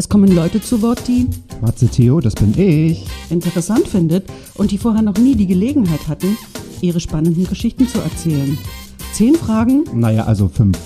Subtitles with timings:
[0.00, 1.26] Es kommen Leute zu Wort, die
[1.60, 3.04] Matze Theo, das bin ich.
[3.30, 6.38] interessant findet und die vorher noch nie die Gelegenheit hatten,
[6.80, 8.56] ihre spannenden Geschichten zu erzählen.
[9.12, 10.78] Zehn Fragen, Naja, also fünf.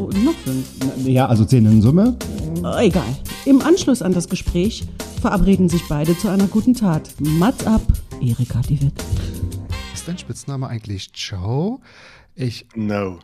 [0.00, 0.66] oh, noch fünf.
[1.06, 2.16] Ja, also zehn in Summe.
[2.64, 3.04] Oh, egal.
[3.44, 4.82] Im Anschluss an das Gespräch
[5.20, 7.08] verabreden sich beide zu einer guten Tat.
[7.20, 7.82] Mats ab,
[8.20, 8.94] Erika die Witt.
[9.94, 11.78] Ist dein Spitzname eigentlich Joe?
[12.34, 12.66] Ich.
[12.74, 13.20] No.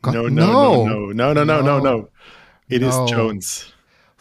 [0.00, 1.12] Gott, no, no, no.
[1.12, 2.08] no, no, no, no, no, no.
[2.68, 2.88] It No.
[3.04, 3.66] is Jones.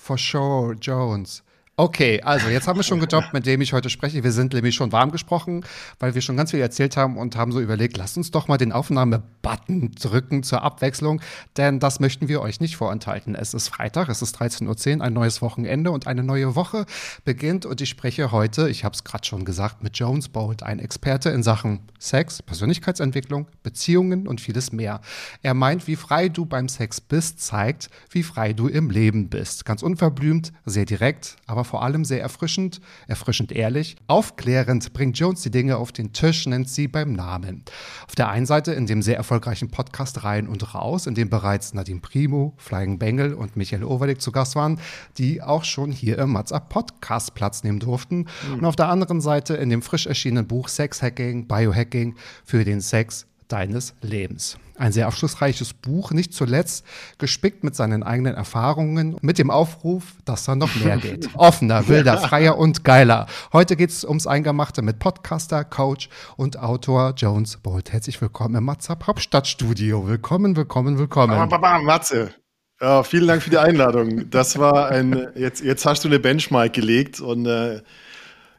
[0.05, 1.41] For sure, Jones.
[1.77, 4.23] Okay, also jetzt haben wir schon gejobbt, mit dem ich heute spreche.
[4.23, 5.65] Wir sind nämlich schon warm gesprochen,
[5.99, 8.55] weil wir schon ganz viel erzählt haben und haben so überlegt, lasst uns doch mal
[8.55, 11.19] den Aufnahme-Button drücken zur Abwechslung,
[11.57, 13.35] denn das möchten wir euch nicht vorenthalten.
[13.35, 16.85] Es ist Freitag, es ist 13.10 Uhr, ein neues Wochenende und eine neue Woche
[17.25, 20.79] beginnt und ich spreche heute, ich habe es gerade schon gesagt, mit Jones Bolt, ein
[20.79, 25.01] Experte in Sachen Sex, Persönlichkeitsentwicklung, Beziehungen und vieles mehr.
[25.41, 29.65] Er meint, wie frei du beim Sex bist, zeigt, wie frei du im Leben bist.
[29.65, 33.97] Ganz unverblümt, sehr direkt, aber vor allem sehr erfrischend, erfrischend ehrlich.
[34.07, 37.63] Aufklärend bringt Jones die Dinge auf den Tisch, nennt sie beim Namen.
[38.07, 41.73] Auf der einen Seite in dem sehr erfolgreichen Podcast Rein und Raus, in dem bereits
[41.73, 44.79] Nadine Primo, Flying Bengel und Michael Overdick zu Gast waren,
[45.17, 48.27] die auch schon hier im Mats Up Podcast Platz nehmen durften.
[48.53, 52.81] Und auf der anderen Seite in dem frisch erschienenen Buch Sex Hacking, Biohacking für den
[52.81, 54.57] Sex deines Lebens.
[54.77, 56.85] Ein sehr aufschlussreiches Buch, nicht zuletzt
[57.17, 61.29] gespickt mit seinen eigenen Erfahrungen, mit dem Aufruf, dass da noch mehr geht.
[61.35, 63.27] Offener, wilder, freier und geiler.
[63.53, 67.93] Heute geht es ums Eingemachte mit Podcaster, Coach und Autor Jones Bolt.
[67.93, 70.07] Herzlich willkommen im Matzap Hauptstadtstudio.
[70.07, 71.37] Willkommen, willkommen, willkommen.
[71.37, 72.33] Bam, bam, bam, Matze.
[72.81, 74.29] Ja, vielen Dank für die Einladung.
[74.29, 77.75] Das war ein, jetzt, jetzt hast du eine Benchmark gelegt und äh,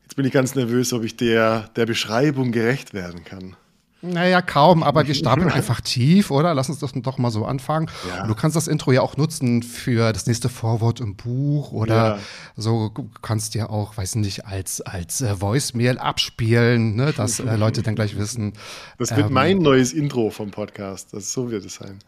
[0.03, 3.57] jetzt bin ich ganz nervös, ob ich der, der Beschreibung gerecht werden kann.
[4.03, 6.55] Naja, kaum, aber wir stapeln einfach tief, oder?
[6.55, 7.91] Lass uns das doch mal so anfangen.
[8.09, 8.27] Ja.
[8.27, 12.19] Du kannst das Intro ja auch nutzen für das nächste Vorwort im Buch oder Ja.
[12.57, 17.57] so du kannst ja auch, weiß nicht, als, als äh, Voicemail abspielen, ne, dass äh,
[17.57, 18.53] Leute dann gleich wissen.
[18.99, 21.13] Das wird ähm, mein neues Intro vom Podcast.
[21.13, 21.99] Das, so wird es sein.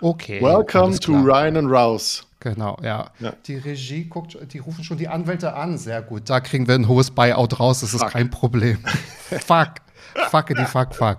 [0.00, 0.40] Okay.
[0.40, 1.12] Welcome to.
[1.12, 2.24] Ryan and Rouse.
[2.40, 3.10] Genau, ja.
[3.18, 3.32] Ja.
[3.46, 5.76] Die Regie guckt, die rufen schon die Anwälte an.
[5.76, 6.30] Sehr gut.
[6.30, 7.80] Da kriegen wir ein hohes Buyout raus.
[7.80, 8.10] Das ist Fuck.
[8.12, 8.78] kein Problem.
[9.46, 9.70] fuck.
[10.30, 11.18] Fuck, die fuck, fuck.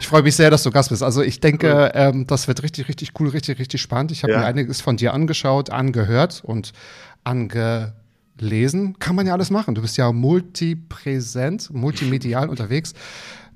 [0.00, 1.02] Ich freue mich sehr, dass du Gast bist.
[1.02, 4.12] Also ich denke, ähm, das wird richtig, richtig cool, richtig, richtig spannend.
[4.12, 4.40] Ich habe Ja.
[4.40, 6.72] mir einiges von dir angeschaut, angehört und
[7.24, 8.98] angelesen.
[8.98, 9.74] Kann man ja alles machen.
[9.74, 12.94] Du bist ja multipräsent, multimedial unterwegs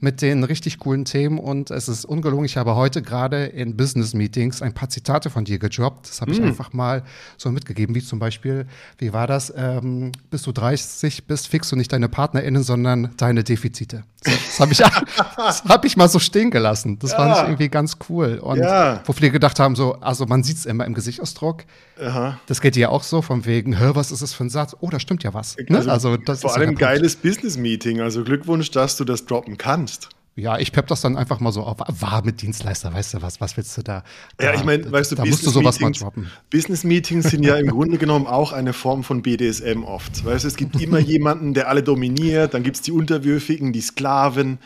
[0.04, 2.44] mit den richtig coolen Themen und es ist ungelungen.
[2.44, 6.08] Ich habe heute gerade in Business-Meetings ein paar Zitate von dir gedroppt.
[6.08, 7.02] Das habe ich einfach mal
[7.38, 8.66] so mitgegeben, wie zum Beispiel,
[8.98, 9.52] wie war das?
[9.56, 14.04] Ähm, bis du 30 bist, fixst du nicht deine PartnerInnen, sondern deine Defizite.
[14.22, 14.78] Das habe ich,
[15.36, 16.98] das hab ich mal so stehen gelassen.
[16.98, 17.44] Das fand ich Ja.
[17.44, 18.38] irgendwie ganz cool.
[18.42, 19.00] Und Ja.
[19.06, 21.64] wo viele gedacht haben, so, also man sieht es immer im Gesichtsausdruck.
[22.00, 22.38] Aha.
[22.46, 24.76] Das geht dir ja auch so, von wegen, hör, was ist das für ein Satz?
[24.80, 25.56] Oh, da stimmt ja was.
[25.68, 25.84] Ne?
[25.86, 26.80] Also, das vor ist ja allem Punkt.
[26.80, 28.00] geiles Business-Meeting.
[28.00, 29.93] Also Glückwunsch, dass du das droppen kannst.
[30.36, 31.76] Ja, ich pepp das dann einfach mal so auf.
[31.78, 33.40] War mit Dienstleister, weißt du was?
[33.40, 34.02] Was willst du da?
[34.40, 36.28] Ja, da ich meine, weißt du, da musst du sowas mal droppen.
[36.50, 40.24] Business-Meetings sind ja im Grunde genommen auch eine Form von BDSM oft.
[40.24, 43.80] Weißt du, es gibt immer jemanden, der alle dominiert, dann gibt es die Unterwürfigen, die
[43.80, 44.58] Sklaven.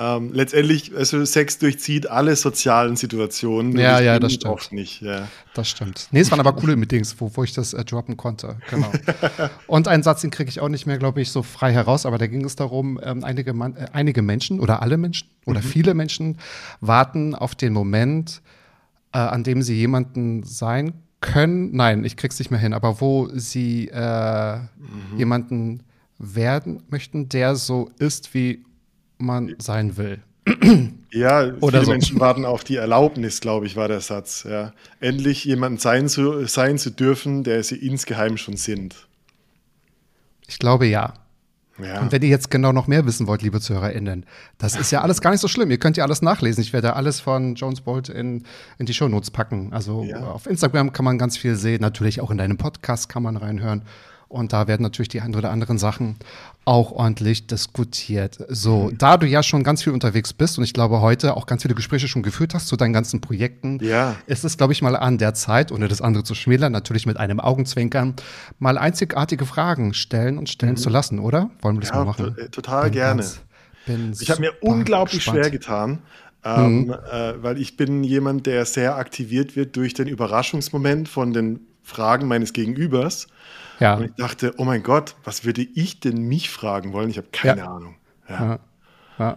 [0.00, 3.76] Ähm, letztendlich, also Sex durchzieht alle sozialen Situationen.
[3.76, 4.54] Ja, ja, das stimmt.
[4.54, 5.28] Oft nicht, ja.
[5.52, 6.08] Das stimmt.
[6.10, 8.56] Nee, es waren aber coole Meetings, wo, wo ich das äh, droppen konnte.
[8.70, 8.90] Genau.
[9.66, 12.16] Und einen Satz, den kriege ich auch nicht mehr, glaube ich, so frei heraus, aber
[12.16, 15.92] da ging es darum, ähm, einige, Mann, äh, einige Menschen oder alle Menschen oder viele
[15.92, 16.38] Menschen
[16.80, 18.40] warten auf den Moment,
[19.12, 21.76] äh, an dem sie jemanden sein können.
[21.76, 24.58] Nein, ich krieg's nicht mehr hin, aber wo sie äh,
[25.18, 25.82] jemanden
[26.18, 28.64] werden möchten, der so ist, wie
[29.20, 30.20] man sein will.
[31.12, 31.90] Ja, Oder viele so.
[31.92, 34.44] Menschen warten auf die Erlaubnis, glaube ich, war der Satz.
[34.48, 34.72] Ja.
[35.00, 39.06] Endlich jemanden sein zu, sein zu dürfen, der sie insgeheim schon sind.
[40.46, 41.14] Ich glaube ja.
[41.82, 42.00] Ja.
[42.00, 44.26] Und wenn ihr jetzt genau noch mehr wissen wollt, liebe ZuhörerInnen,
[44.58, 45.70] das ist ja alles gar nicht so schlimm.
[45.70, 46.60] Ihr könnt ja alles nachlesen.
[46.62, 48.44] Ich werde alles von Jones Bolt in,
[48.78, 49.72] in die Shownotes packen.
[49.72, 50.20] Also Ja.
[50.30, 51.80] auf Instagram kann man ganz viel sehen.
[51.80, 53.82] Natürlich auch in deinem Podcast kann man reinhören.
[54.30, 56.14] Und da werden natürlich die ein oder anderen Sachen
[56.64, 58.38] auch ordentlich diskutiert.
[58.48, 58.96] So, mhm.
[58.96, 61.74] da du ja schon ganz viel unterwegs bist und ich glaube heute auch ganz viele
[61.74, 64.14] Gespräche schon geführt hast zu deinen ganzen Projekten, ja.
[64.26, 67.16] ist es, glaube ich, mal an der Zeit, ohne das andere zu schmälern, natürlich mit
[67.16, 68.14] einem Augenzwinkern,
[68.60, 70.76] mal einzigartige Fragen stellen und stellen mhm.
[70.76, 71.50] zu lassen, oder?
[71.60, 72.36] Wollen wir das ja, mal machen?
[72.52, 73.22] Total bin gerne.
[73.86, 75.38] Ganz, ich habe mir unglaublich gespannt.
[75.40, 75.98] schwer getan.
[76.44, 76.90] Ähm, mhm.
[76.92, 82.28] äh, weil ich bin jemand, der sehr aktiviert wird durch den Überraschungsmoment von den Fragen
[82.28, 83.26] meines Gegenübers.
[83.80, 83.94] Ja.
[83.94, 87.10] Und ich dachte, oh mein Gott, was würde ich denn mich fragen wollen?
[87.10, 87.66] Ich habe keine ja.
[87.66, 87.96] Ahnung.
[88.28, 88.60] Ja.
[89.18, 89.36] Ja.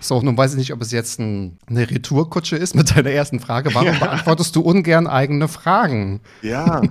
[0.00, 3.38] So, nun weiß ich nicht, ob es jetzt ein, eine Retourkutsche ist mit deiner ersten
[3.38, 3.72] Frage.
[3.72, 6.20] Warum beantwortest du ungern eigene Fragen?
[6.42, 6.82] Ja.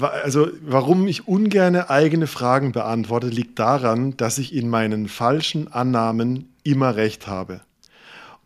[0.00, 6.52] Also, warum ich ungern eigene Fragen beantworte, liegt daran, dass ich in meinen falschen Annahmen
[6.62, 7.62] immer recht habe.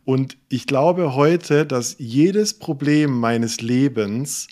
[0.05, 4.49] Und ich glaube heute, dass jedes Problem meines Lebens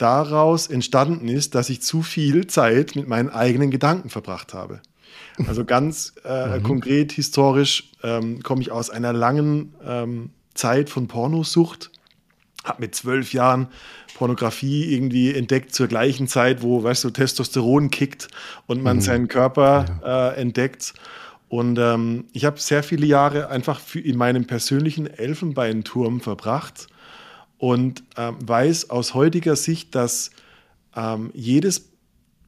[0.00, 4.80] daraus entstanden ist, dass ich zu viel Zeit mit meinen eigenen Gedanken verbracht habe.
[5.46, 6.62] Also ganz äh, mhm.
[6.62, 11.90] konkret historisch ähm, komme ich aus einer langen ähm, Zeit von Pornosucht,
[12.64, 13.68] habe mit zwölf Jahren
[14.14, 18.28] Pornografie irgendwie entdeckt zur gleichen Zeit, wo, weißt du, Testosteron kickt
[18.66, 19.00] und man mhm.
[19.00, 20.30] seinen Körper ja.
[20.30, 20.94] äh, entdeckt.
[21.48, 26.86] Und ähm, ich habe sehr viele Jahre einfach in meinem persönlichen Elfenbeinturm verbracht
[27.60, 30.30] und ähm, weiß aus heutiger Sicht, dass
[30.96, 31.90] ähm, jedes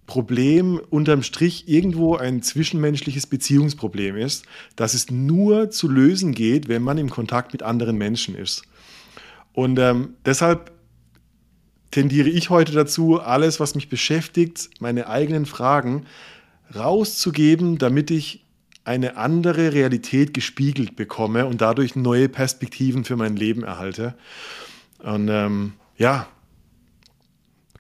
[0.07, 6.83] Problem unterm Strich irgendwo ein zwischenmenschliches Beziehungsproblem ist, dass es nur zu lösen geht, wenn
[6.83, 8.63] man im Kontakt mit anderen Menschen ist.
[9.53, 10.73] Und ähm, deshalb
[11.91, 16.07] tendiere ich heute dazu, alles, was mich beschäftigt, meine eigenen Fragen
[16.75, 18.47] rauszugeben, damit ich
[18.85, 24.15] eine andere Realität gespiegelt bekomme und dadurch neue Perspektiven für mein Leben erhalte.
[25.03, 26.27] Und ähm, ja,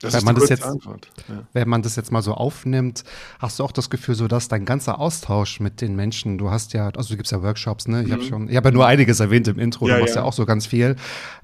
[0.03, 1.45] das wenn man das jetzt, ja.
[1.53, 3.05] wenn man das jetzt mal so aufnimmt,
[3.39, 6.73] hast du auch das Gefühl, so dass dein ganzer Austausch mit den Menschen, du hast
[6.73, 8.03] ja, also du gibst ja Workshops, ne?
[8.03, 8.13] Ich mhm.
[8.13, 10.23] habe schon, ich habe ja nur einiges erwähnt im Intro, ja, du machst ja.
[10.23, 10.27] ja.
[10.27, 10.97] auch so ganz viel,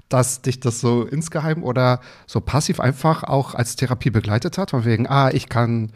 [0.09, 4.83] dass dich das so insgeheim oder so passiv einfach auch als Therapie begleitet hat, von
[4.83, 5.93] wegen, ah, ich kann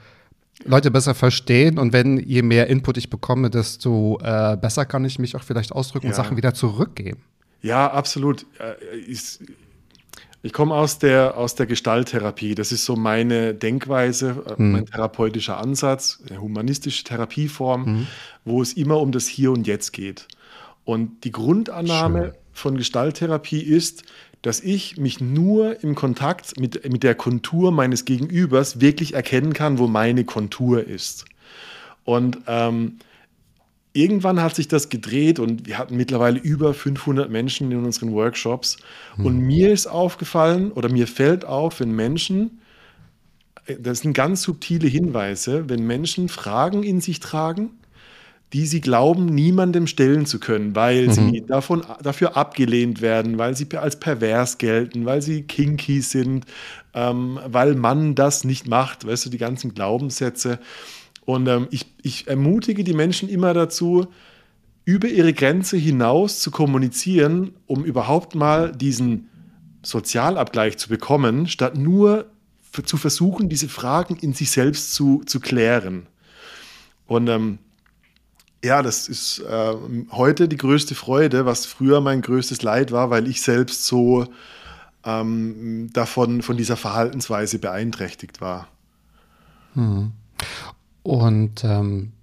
[0.63, 5.19] Leute besser verstehen und wenn je mehr Input ich bekomme, desto äh, besser kann ich
[5.19, 7.23] mich auch vielleicht ausdrücken und Sachen wieder zurückgeben.
[7.61, 8.45] Ja, absolut.
[8.59, 9.39] Äh, ich,
[10.45, 12.53] ich komme aus der, aus der Gestalttherapie.
[12.53, 14.71] Das ist so meine Denkweise, äh, mhm.
[14.73, 18.07] mein therapeutischer Ansatz, eine humanistische Therapieform, mhm.
[18.43, 20.27] wo es immer um das Hier und Jetzt geht.
[20.83, 22.33] Und die Grundannahme Schön.
[22.51, 24.03] von Gestalttherapie ist,
[24.41, 29.79] dass ich mich nur im Kontakt mit, mit der Kontur meines Gegenübers wirklich erkennen kann,
[29.79, 31.23] wo meine Kontur ist.
[32.03, 32.99] Und ähm,
[33.93, 38.77] irgendwann hat sich das gedreht und wir hatten mittlerweile über 500 Menschen in unseren Workshops.
[39.17, 39.25] Mhm.
[39.25, 42.59] Und mir ist aufgefallen oder mir fällt auf, wenn Menschen,
[43.67, 47.71] äh, das sind ganz subtile Hinweise, wenn Menschen Fragen in sich tragen,
[48.51, 51.11] die sie glauben, niemandem stellen zu können, weil mhm.
[51.11, 56.45] sie davon, dafür abgelehnt werden, weil sie als pervers gelten, weil sie kinky sind,
[56.93, 60.59] ähm, weil man das nicht macht, weißt du, die ganzen Glaubenssätze.
[61.25, 64.07] Und ähm, ich, ich ermutige die Menschen immer dazu,
[64.85, 69.29] über ihre Grenze hinaus zu kommunizieren, um überhaupt mal diesen
[69.81, 72.25] Sozialabgleich zu bekommen, statt nur
[72.85, 76.07] zu versuchen, diese Fragen in sich selbst zu, zu klären.
[77.05, 77.59] Und ähm,
[78.63, 79.73] ja, das ist äh,
[80.11, 84.25] heute die größte Freude, was früher mein größtes Leid war, weil ich selbst so
[85.05, 88.67] ähm, davon, von dieser Verhaltensweise beeinträchtigt war.
[89.73, 90.13] Hm.
[91.03, 92.13] Und ähm,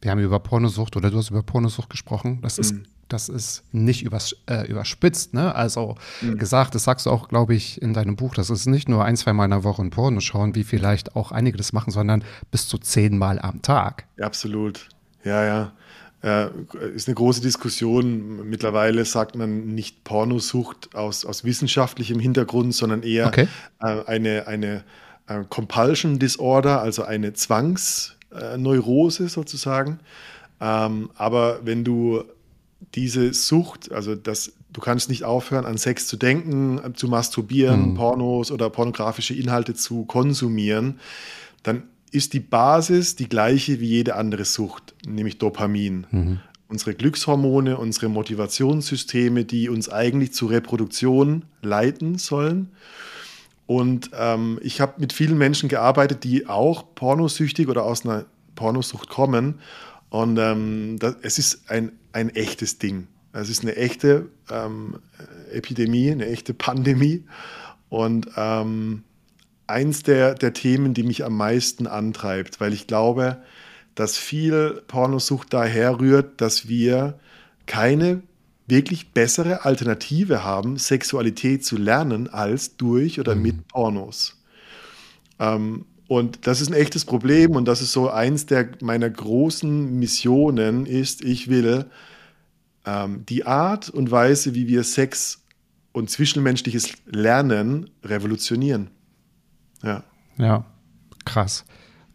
[0.00, 2.40] wir haben über Pornosucht oder du hast über Pornosucht gesprochen.
[2.42, 2.84] Das ist, mhm.
[3.08, 5.54] das ist nicht übers, äh, überspitzt, ne?
[5.54, 6.38] Also mhm.
[6.38, 9.16] gesagt, das sagst du auch, glaube ich, in deinem Buch, das ist nicht nur ein,
[9.16, 12.22] zwei Mal in der Woche ein Porno schauen, wie vielleicht auch einige das machen, sondern
[12.50, 14.04] bis zu zehn Mal am Tag.
[14.18, 14.88] Ja, absolut.
[15.24, 15.72] Ja, ja.
[16.22, 16.48] Äh,
[16.94, 18.48] ist eine große Diskussion.
[18.48, 23.48] Mittlerweile sagt man nicht Pornosucht aus, aus wissenschaftlichem Hintergrund, sondern eher okay.
[23.80, 24.84] äh, eine, eine
[25.28, 30.00] äh, Compulsion Disorder, also eine Zwangs- äh, Neurose sozusagen.
[30.60, 32.24] Ähm, aber wenn du
[32.94, 37.90] diese Sucht, also das, du kannst nicht aufhören, an Sex zu denken, äh, zu masturbieren,
[37.90, 37.94] mhm.
[37.94, 41.00] Pornos oder pornografische Inhalte zu konsumieren,
[41.62, 46.06] dann ist die Basis die gleiche wie jede andere Sucht, nämlich Dopamin.
[46.10, 46.40] Mhm.
[46.68, 52.72] Unsere Glückshormone, unsere Motivationssysteme, die uns eigentlich zur Reproduktion leiten sollen.
[53.68, 59.10] Und ähm, ich habe mit vielen Menschen gearbeitet, die auch pornosüchtig oder aus einer Pornosucht
[59.10, 59.60] kommen.
[60.08, 63.08] Und ähm, das, es ist ein, ein echtes Ding.
[63.34, 65.00] Es ist eine echte ähm,
[65.52, 67.26] Epidemie, eine echte Pandemie.
[67.90, 69.04] Und ähm,
[69.66, 73.36] eins der, der Themen, die mich am meisten antreibt, weil ich glaube,
[73.94, 77.18] dass viel Pornosucht daher rührt, dass wir
[77.66, 78.22] keine
[78.68, 83.42] wirklich bessere Alternative haben, Sexualität zu lernen, als durch oder mhm.
[83.42, 84.36] mit Pornos.
[85.38, 89.98] Ähm, und das ist ein echtes Problem und das ist so eins der meiner großen
[89.98, 91.86] Missionen ist, ich will
[92.86, 95.42] ähm, die Art und Weise, wie wir Sex
[95.92, 98.90] und zwischenmenschliches Lernen revolutionieren.
[99.82, 100.04] Ja.
[100.38, 100.64] Ja,
[101.24, 101.64] krass.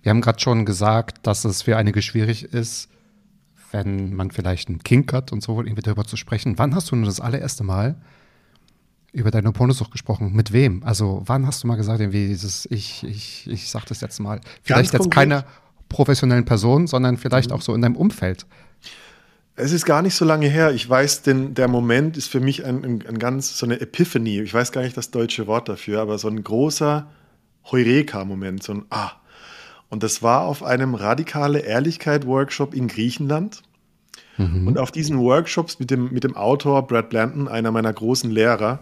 [0.02, 2.90] Wir haben gerade schon gesagt, dass es für einige schwierig ist,
[3.74, 6.58] wenn man vielleicht einen Kink hat und so, irgendwie darüber zu sprechen.
[6.58, 7.96] Wann hast du nur das allererste Mal
[9.12, 10.34] über deine Pornosucht gesprochen?
[10.34, 10.84] Mit wem?
[10.84, 14.40] Also, wann hast du mal gesagt, irgendwie dieses, ich, ich, ich sag das jetzt mal.
[14.62, 15.44] Vielleicht Ganz jetzt keine
[15.90, 17.56] professionellen Person, sondern vielleicht mhm.
[17.56, 18.46] auch so in deinem Umfeld.
[19.56, 20.72] Es ist gar nicht so lange her.
[20.72, 24.42] Ich weiß, denn der Moment ist für mich ein, ein, ein ganz, so eine Epiphany.
[24.42, 27.08] Ich weiß gar nicht das deutsche Wort dafür, aber so ein großer
[27.72, 29.12] Heureka-Moment, so ein Ah.
[29.94, 33.62] Und das war auf einem radikale Ehrlichkeit-Workshop in Griechenland.
[34.40, 34.66] Mhm.
[34.66, 38.80] Und auf diesen Workshops mit dem, mit dem Autor Brad Blanton, einer meiner großen Lehrer,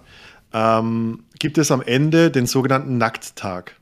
[0.53, 3.75] ähm, gibt es am Ende den sogenannten Nackttag.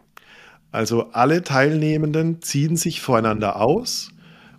[0.71, 4.09] Also alle Teilnehmenden ziehen sich voreinander aus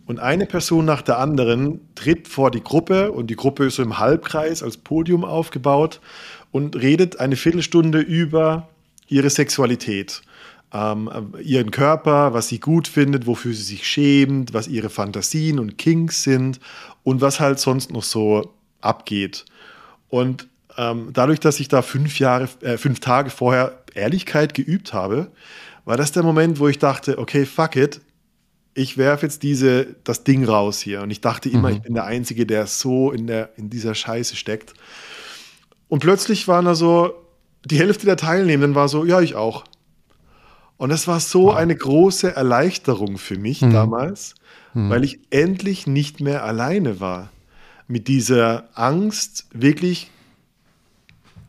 [0.07, 3.83] und eine Person nach der anderen tritt vor die Gruppe und die Gruppe ist so
[3.83, 6.01] im Halbkreis als Podium aufgebaut
[6.53, 8.69] und redet eine Viertelstunde über
[9.09, 10.23] ihre Sexualität,
[10.73, 15.79] ähm, ihren Körper, was sie gut findet, wofür sie sich schämt, was ihre Fantasien und
[15.79, 16.61] Kinks sind
[17.03, 19.45] und was halt sonst noch so abgeht.
[20.09, 25.31] Und ähm, dadurch, dass ich da fünf Jahre, äh, fünf Tage vorher Ehrlichkeit geübt habe,
[25.85, 28.01] war das der Moment, wo ich dachte, okay, fuck it,
[28.75, 31.03] ich werfe jetzt diese, das Ding raus hier.
[31.03, 31.77] Und ich dachte immer, mhm.
[31.77, 34.75] ich bin der Einzige, der so in, der, in dieser Scheiße steckt.
[35.89, 37.15] Und plötzlich waren da so,
[37.65, 39.65] die Hälfte der Teilnehmenden war so, ja, ich auch.
[40.81, 43.71] Und das war so eine große Erleichterung für mich mhm.
[43.71, 44.35] damals,
[44.73, 44.89] mhm.
[44.89, 47.29] weil ich endlich nicht mehr alleine war.
[47.87, 50.11] Mit dieser Angst, wirklich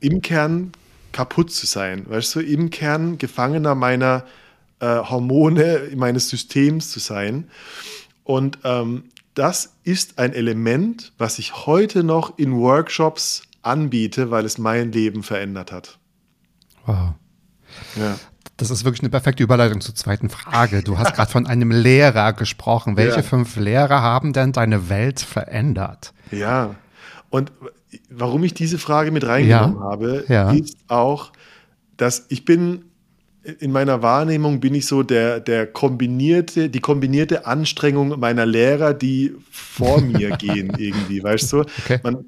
[0.02, 0.74] im Kern
[1.14, 2.04] kaputt zu sein.
[2.10, 4.26] Weißt du, im Kern Gefangener meiner
[4.82, 7.50] äh, Hormone meines Systems zu sein.
[8.26, 14.58] Und ähm, das ist ein Element, was ich heute noch in Workshops anbiete, weil es
[14.58, 16.00] mein Leben verändert hat.
[16.86, 17.14] Wow.
[17.96, 18.20] Ja.
[18.58, 20.84] Das ist wirklich eine perfekte Überleitung zur zweiten Frage.
[20.84, 22.96] Du hast gerade von einem Lehrer gesprochen.
[22.96, 23.24] Welche ja.
[23.24, 26.14] fünf Lehrer haben denn deine Welt verändert?
[26.32, 26.76] Ja,
[27.30, 27.52] und
[28.10, 29.84] warum ich diese Frage mit reingenommen ja.
[29.84, 30.52] habe, ja.
[30.52, 31.32] ist auch,
[31.98, 32.86] dass ich bin
[33.60, 39.36] in meiner Wahrnehmung bin ich so der, der kombinierte, die kombinierte Anstrengung meiner Lehrer, die
[39.50, 41.62] vor mir gehen irgendwie, weißt du?
[41.62, 42.00] Okay.
[42.04, 42.26] Man,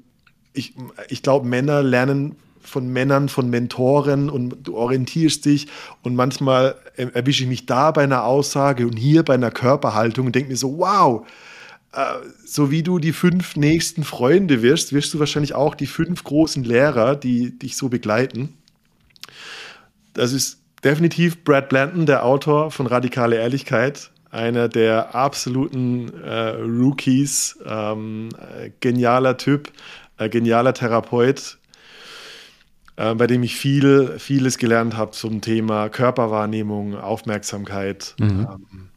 [0.52, 0.74] ich
[1.08, 5.68] ich glaube, Männer lernen von Männern, von Mentoren und du orientierst dich
[6.02, 10.34] und manchmal erwische ich mich da bei einer Aussage und hier bei einer Körperhaltung und
[10.34, 11.26] denke mir so, wow,
[11.92, 12.04] äh,
[12.44, 16.64] so wie du die fünf nächsten Freunde wirst, wirst du wahrscheinlich auch die fünf großen
[16.64, 18.56] Lehrer, die dich so begleiten.
[20.12, 27.58] Das ist definitiv Brad Blanton, der Autor von Radikale Ehrlichkeit, einer der absoluten äh, Rookies,
[27.64, 28.28] ähm,
[28.58, 29.72] äh, genialer Typ,
[30.18, 31.58] äh, genialer Therapeut,
[32.96, 38.48] äh, bei dem ich viel, vieles gelernt habe zum Thema Körperwahrnehmung, Aufmerksamkeit, mhm.
[38.50, 38.88] ähm,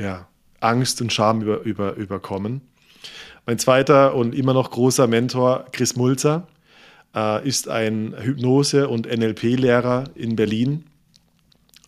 [0.00, 0.28] ja,
[0.60, 2.62] Angst und Scham über, über, überkommen.
[3.46, 6.46] Mein zweiter und immer noch großer Mentor, Chris Mulzer,
[7.14, 10.84] äh, ist ein Hypnose- und NLP-Lehrer in Berlin.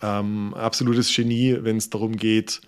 [0.03, 2.61] Ähm, absolutes Genie, wenn es darum geht,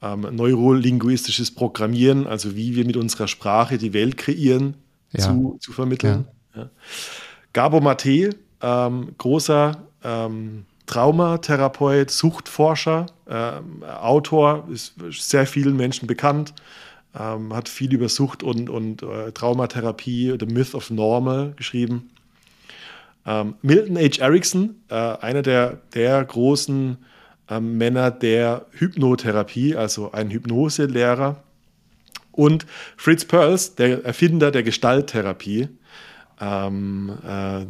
[0.00, 4.74] ähm, neurolinguistisches Programmieren, also wie wir mit unserer Sprache die Welt kreieren,
[5.12, 5.24] ja.
[5.24, 6.26] zu, zu vermitteln.
[6.54, 6.62] Ja.
[6.62, 6.70] Ja.
[7.52, 8.30] Gabo Mate,
[8.62, 16.54] ähm, großer ähm, Traumatherapeut, Suchtforscher, ähm, Autor, ist sehr vielen Menschen bekannt,
[17.18, 22.10] ähm, hat viel über Sucht und, und äh, Traumatherapie, The Myth of Normal geschrieben.
[23.26, 24.22] Ähm, Milton H.
[24.22, 26.96] Erickson, äh, einer der, der großen
[27.50, 31.42] äh, Männer der Hypnotherapie, also ein Hypnoselehrer.
[32.32, 35.68] Und Fritz Perls, der Erfinder der Gestalttherapie.
[36.40, 37.66] Ähm, äh,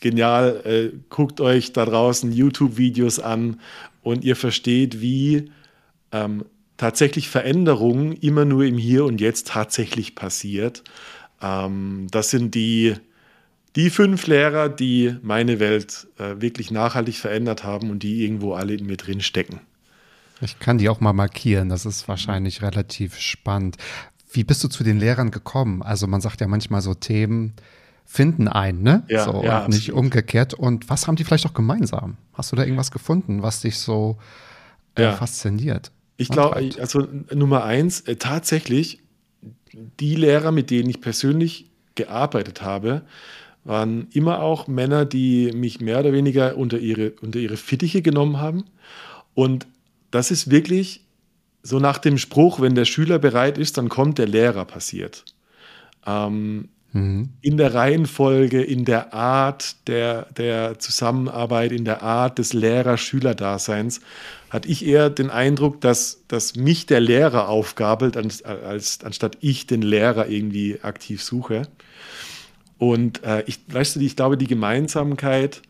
[0.00, 3.60] genial, äh, guckt euch da draußen YouTube-Videos an
[4.02, 5.50] und ihr versteht, wie
[6.12, 6.44] ähm,
[6.76, 10.84] tatsächlich Veränderung immer nur im Hier und Jetzt tatsächlich passiert.
[11.42, 12.94] Ähm, das sind die,
[13.74, 18.74] die fünf Lehrer, die meine Welt äh, wirklich nachhaltig verändert haben und die irgendwo alle
[18.74, 19.60] in mir drin stecken.
[20.40, 23.78] Ich kann die auch mal markieren, das ist wahrscheinlich relativ spannend.
[24.30, 25.82] Wie bist du zu den Lehrern gekommen?
[25.82, 27.54] Also man sagt ja manchmal so Themen,
[28.04, 29.04] finden einen, ne?
[29.08, 30.00] Ja, so, ja, und nicht absolut.
[30.00, 30.54] umgekehrt.
[30.54, 32.16] Und was haben die vielleicht auch gemeinsam?
[32.34, 34.18] Hast du da irgendwas gefunden, was dich so
[34.94, 35.12] äh, Ja.
[35.12, 35.90] fasziniert?
[36.16, 39.00] Ich glaube, also Nummer eins, äh, tatsächlich,
[40.00, 43.02] die Lehrer, mit denen ich persönlich gearbeitet habe,
[43.64, 48.38] waren immer auch Männer, die mich mehr oder weniger unter ihre, unter ihre Fittiche genommen
[48.38, 48.64] haben.
[49.34, 49.66] Und
[50.10, 51.05] das ist wirklich
[51.66, 55.24] so nach dem Spruch, wenn der Schüler bereit ist, dann kommt der Lehrer passiert.
[56.06, 56.68] Ähm,
[57.42, 64.00] in der Reihenfolge, in der Art der, der Zusammenarbeit, in der Art des Lehrer-Schüler-Daseins,
[64.48, 69.66] hatte ich eher den Eindruck, dass, dass mich der Lehrer aufgabelt, als, als, anstatt ich
[69.66, 71.68] den Lehrer irgendwie aktiv suche.
[72.78, 75.62] Und äh, ich, weißt du, ich glaube, die Gemeinsamkeit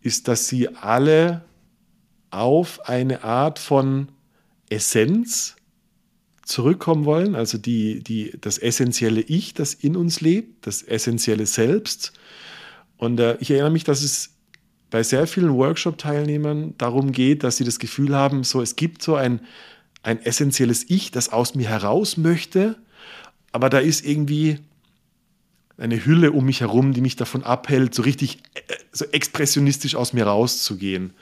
[0.00, 1.42] ist, dass sie alle
[2.30, 4.08] auf eine Art von
[4.70, 5.56] Essenz
[6.44, 12.12] zurückkommen wollen, also die, die, das essentielle Ich, das in uns lebt, das essentielle Selbst.
[12.96, 14.30] Und äh, ich erinnere mich, dass es
[14.90, 19.14] bei sehr vielen Workshop-Teilnehmern darum geht, dass sie das Gefühl haben, so es gibt so
[19.14, 19.40] ein,
[20.02, 22.76] ein essentielles Ich, das aus mir heraus möchte,
[23.52, 24.58] aber da ist irgendwie
[25.78, 30.12] eine Hülle um mich herum, die mich davon abhält, so richtig äh, so expressionistisch aus
[30.12, 31.12] mir rauszugehen.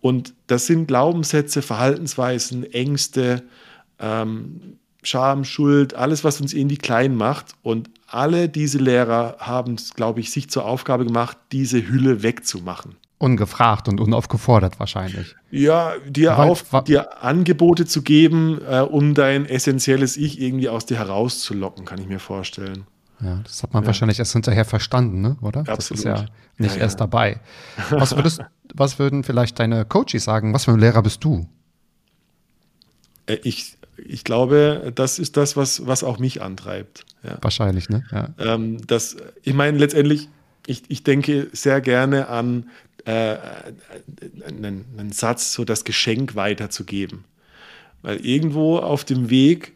[0.00, 3.42] Und das sind Glaubenssätze, Verhaltensweisen, Ängste,
[3.98, 7.52] ähm, Scham, Schuld, alles, was uns irgendwie klein macht.
[7.62, 12.96] Und alle diese Lehrer haben, glaube ich, sich zur Aufgabe gemacht, diese Hülle wegzumachen.
[13.18, 15.34] Ungefragt und unaufgefordert wahrscheinlich.
[15.50, 20.86] Ja, dir, Weil- auf, dir Angebote zu geben, äh, um dein essentielles Ich irgendwie aus
[20.86, 22.84] dir herauszulocken, kann ich mir vorstellen.
[23.20, 25.36] Ja, das hat man wahrscheinlich erst hinterher verstanden, ne?
[25.40, 25.64] oder?
[25.64, 26.32] Das ist ja Absolut.
[26.58, 27.06] nicht Ja, erst ja.
[27.06, 27.40] dabei.
[27.90, 28.40] Was, würdest,
[28.74, 30.54] was würden vielleicht deine Coaches sagen?
[30.54, 31.48] Was für ein Lehrer bist du?
[33.26, 37.04] Äh, ich, ich glaube, das ist das, was, was auch mich antreibt.
[37.22, 37.38] Ja.
[37.40, 38.04] Wahrscheinlich, ne?
[38.12, 38.28] Ja.
[38.38, 40.28] Ähm, das, ich meine, letztendlich,
[40.66, 42.68] ich, ich denke sehr gerne an
[43.04, 43.36] äh,
[44.46, 47.24] einen, einen Satz, so das Geschenk weiterzugeben.
[48.02, 49.72] Weil irgendwo auf dem Weg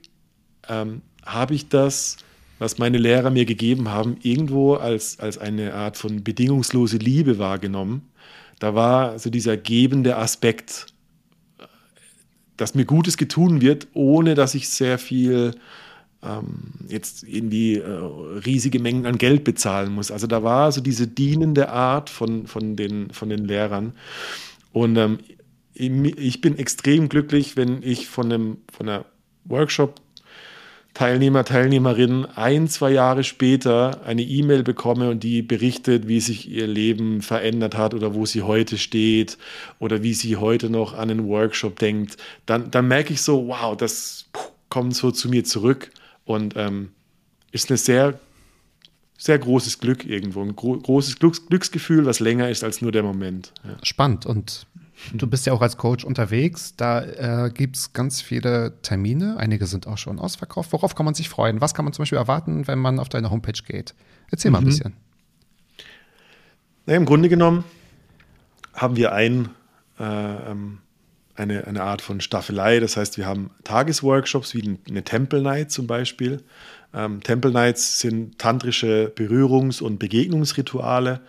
[0.68, 2.18] ähm, habe ich das,
[2.62, 8.02] was meine Lehrer mir gegeben haben, irgendwo als, als eine Art von bedingungslose Liebe wahrgenommen.
[8.60, 10.86] Da war so dieser gebende Aspekt,
[12.56, 15.56] dass mir Gutes getun wird, ohne dass ich sehr viel
[16.22, 17.88] ähm, jetzt irgendwie äh,
[18.46, 20.12] riesige Mengen an Geld bezahlen muss.
[20.12, 23.92] Also da war so diese dienende Art von, von, den, von den Lehrern.
[24.72, 25.18] Und ähm,
[25.74, 29.04] ich bin extrem glücklich, wenn ich von einem von einer
[30.92, 36.66] Workshop-Teilnehmer, Teilnehmerin ein, zwei Jahre später eine E-Mail bekomme und die berichtet, wie sich ihr
[36.66, 39.38] Leben verändert hat oder wo sie heute steht
[39.78, 42.18] oder wie sie heute noch an einen Workshop denkt.
[42.46, 44.26] Dann, dann merke ich so, wow, das
[44.68, 45.90] kommt so zu mir zurück
[46.24, 46.90] und ähm,
[47.52, 48.20] ist ein sehr,
[49.16, 50.42] sehr großes Glück irgendwo.
[50.42, 53.52] Ein gro großes Glücks Glücksgefühl, was länger ist als nur der Moment.
[53.64, 53.76] Ja.
[53.82, 54.26] Spannend.
[54.26, 54.66] Und
[55.12, 56.76] du bist ja auch als Coach unterwegs.
[56.76, 59.36] Da äh, gibt es ganz viele Termine.
[59.38, 60.72] Einige sind auch schon ausverkauft.
[60.72, 61.60] Worauf kann man sich freuen?
[61.60, 63.94] Was kann man zum Beispiel erwarten, wenn man auf deine Homepage geht?
[64.30, 64.94] Erzähl mal ein bisschen.
[66.86, 67.64] Na, Im Grunde genommen
[68.74, 69.50] haben wir ein,
[69.98, 70.78] äh, ähm,
[71.34, 72.80] eine, eine Art von Staffelei.
[72.80, 76.42] Das heißt, wir haben Tagesworkshops wie eine Temple Night zum Beispiel.
[76.94, 81.20] Ähm, Temple Nights sind tantrische Berührungs- und Begegnungsrituale.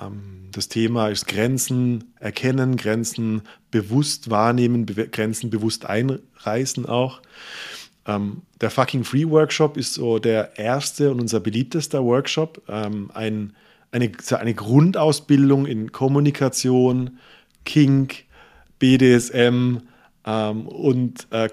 [0.00, 7.20] Ähm, das Thema ist Grenzen erkennen, Grenzen bewusst wahrnehmen, be Grenzen bewusst einreißen auch.
[8.06, 12.62] Ähm, der Fucking Free Workshop ist so der erste und unser beliebtester Workshop.
[12.68, 13.54] Ähm, ein,
[13.90, 17.18] eine, eine Grundausbildung in Kommunikation,
[17.64, 18.24] Kink,
[18.78, 19.78] BDSM
[20.24, 21.48] ähm, und äh,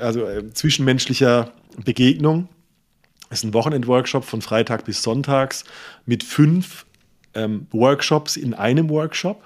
[0.00, 1.52] also, äh, zwischenmenschlicher
[1.84, 2.48] Begegnung.
[3.28, 5.64] Das ist ein Wochenendworkshop von Freitag bis Sonntags
[6.04, 6.84] mit fünf
[7.34, 9.42] ähm, Workshops in einem Workshop.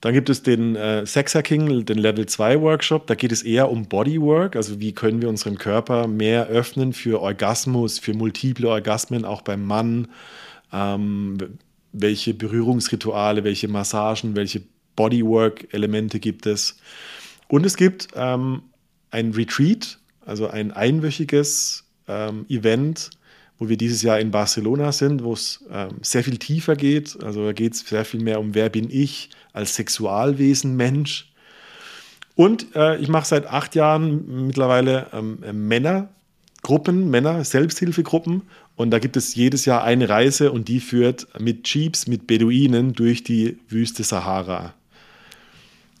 [0.00, 3.06] Dann gibt es den äh, Sex Hacking, den Level 2 Workshop.
[3.06, 7.22] Da geht es eher um Bodywork, also wie können wir unseren Körper mehr öffnen für
[7.22, 10.08] Orgasmus, für multiple Orgasmen, auch beim Mann.
[10.72, 11.38] Ähm,
[11.94, 14.62] welche Berührungsrituale, welche Massagen, welche
[14.96, 16.76] Bodywork-Elemente gibt es.
[17.48, 18.62] Und es gibt ähm,
[19.10, 23.10] ein Retreat, also ein einwöchiges ähm, Event,
[23.58, 27.22] wo wir dieses Jahr in Barcelona sind, wo es ähm, sehr viel tiefer geht.
[27.22, 31.32] Also da geht es sehr viel mehr um, wer bin ich als Sexualwesen, Mensch.
[32.34, 38.42] Und äh, ich mache seit acht Jahren mittlerweile ähm, Männergruppen, Männer-Selbsthilfegruppen.
[38.76, 42.92] Und da gibt es jedes Jahr eine Reise und die führt mit Jeeps, mit Beduinen
[42.92, 44.74] durch die Wüste Sahara.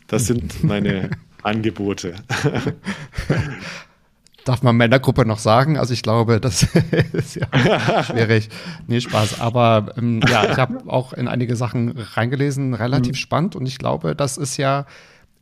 [0.08, 1.10] Das sind meine
[1.44, 2.14] Angebote.
[4.44, 5.78] Darf man Männergruppe noch sagen?
[5.78, 6.66] Also ich glaube, das
[7.12, 8.50] ist ja schwierig.
[8.86, 9.40] Nee, Spaß.
[9.40, 13.16] Aber ähm, ja, ich habe auch in einige Sachen reingelesen, relativ mhm.
[13.16, 13.56] spannend.
[13.56, 14.84] Und ich glaube, das ist ja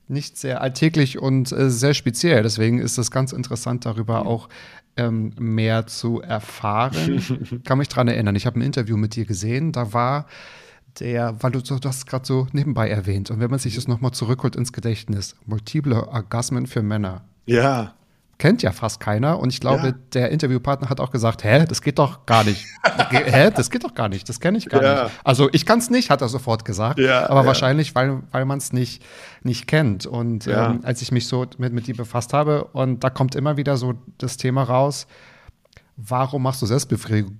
[0.07, 2.45] nicht sehr alltäglich und äh, sehr speziell.
[2.45, 4.49] Deswegen ist es ganz interessant, darüber auch
[4.97, 7.15] ähm, mehr zu erfahren.
[7.17, 10.27] Ich kann mich daran erinnern, ich habe ein Interview mit dir gesehen, da war
[11.01, 14.11] der, weil du, du hast gerade so nebenbei erwähnt, und wenn man sich das nochmal
[14.11, 17.25] zurückholt ins Gedächtnis, multiple Orgasmen für Männer.
[17.47, 17.95] Ja
[18.43, 19.39] kennt ja fast keiner.
[19.39, 19.95] Und ich glaube, ja.
[20.15, 22.67] der Interviewpartner hat auch gesagt, hä, das geht doch gar nicht.
[23.11, 25.05] hä, das geht doch gar nicht, das kenne ich gar ja.
[25.05, 25.15] nicht.
[25.23, 26.99] Also ich kann es nicht, hat er sofort gesagt.
[26.99, 29.01] Ja, aber wahrscheinlich, weil, weil man es nicht,
[29.45, 30.07] nicht kennt.
[30.07, 33.57] Und ähm, als ich mich so mit, mit ihm befasst habe, und da kommt immer
[33.57, 35.07] wieder so das Thema raus,
[35.97, 37.39] warum machst du Selbstbefriedigung?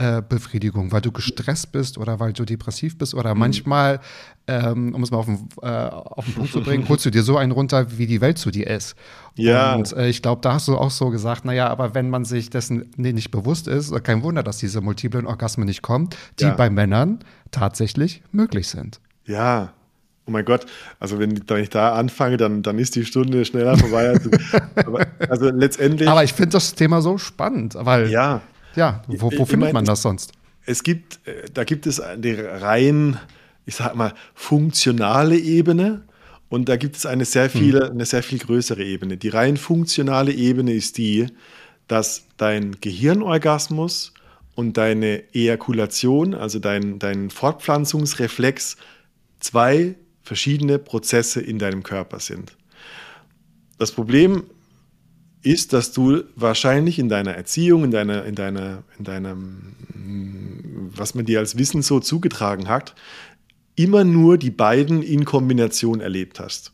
[0.00, 3.40] Äh, Befriedigung, weil du gestresst bist oder weil du depressiv bist oder mhm.
[3.40, 4.00] manchmal,
[4.46, 7.22] ähm, um es mal auf den, äh, auf den Punkt zu bringen, holst du dir
[7.22, 8.96] so einen runter, wie die Welt zu dir ist.
[9.34, 9.74] Ja.
[9.74, 12.48] Und äh, ich glaube, da hast du auch so gesagt, naja, aber wenn man sich
[12.48, 16.08] dessen nicht bewusst ist, kein Wunder, dass diese multiplen Orgasmen nicht kommen,
[16.38, 16.54] die ja.
[16.54, 17.18] bei Männern
[17.50, 19.00] tatsächlich möglich sind.
[19.26, 19.74] Ja,
[20.26, 20.64] Oh mein Gott,
[21.00, 24.10] also wenn, wenn, ich da anfange, dann, dann ist die Stunde schneller vorbei.
[24.10, 24.30] Also,
[24.76, 26.08] aber, also letztendlich.
[26.08, 28.40] Aber ich finde das Thema so spannend, weil ja,
[28.76, 30.32] ja, wo, wo findet man das sonst?
[30.66, 33.18] Es gibt, äh, da gibt es eine rein,
[33.66, 36.02] ich sag mal, funktionale Ebene
[36.48, 37.92] und da gibt es eine sehr viel, hm.
[37.92, 39.16] eine sehr viel größere Ebene.
[39.16, 41.26] Die rein funktionale Ebene ist die,
[41.88, 44.12] dass dein Gehirnorgasmus
[44.54, 48.76] und deine Ejakulation, also dein, dein Fortpflanzungsreflex,
[49.40, 52.56] zwei verschiedene Prozesse in deinem Körper sind.
[53.78, 54.44] Das Problem
[55.42, 59.74] ist, dass du wahrscheinlich in deiner Erziehung, in deiner, in deiner, in deinem,
[60.94, 62.94] was man dir als Wissen so zugetragen hat,
[63.74, 66.72] immer nur die beiden in Kombination erlebt hast.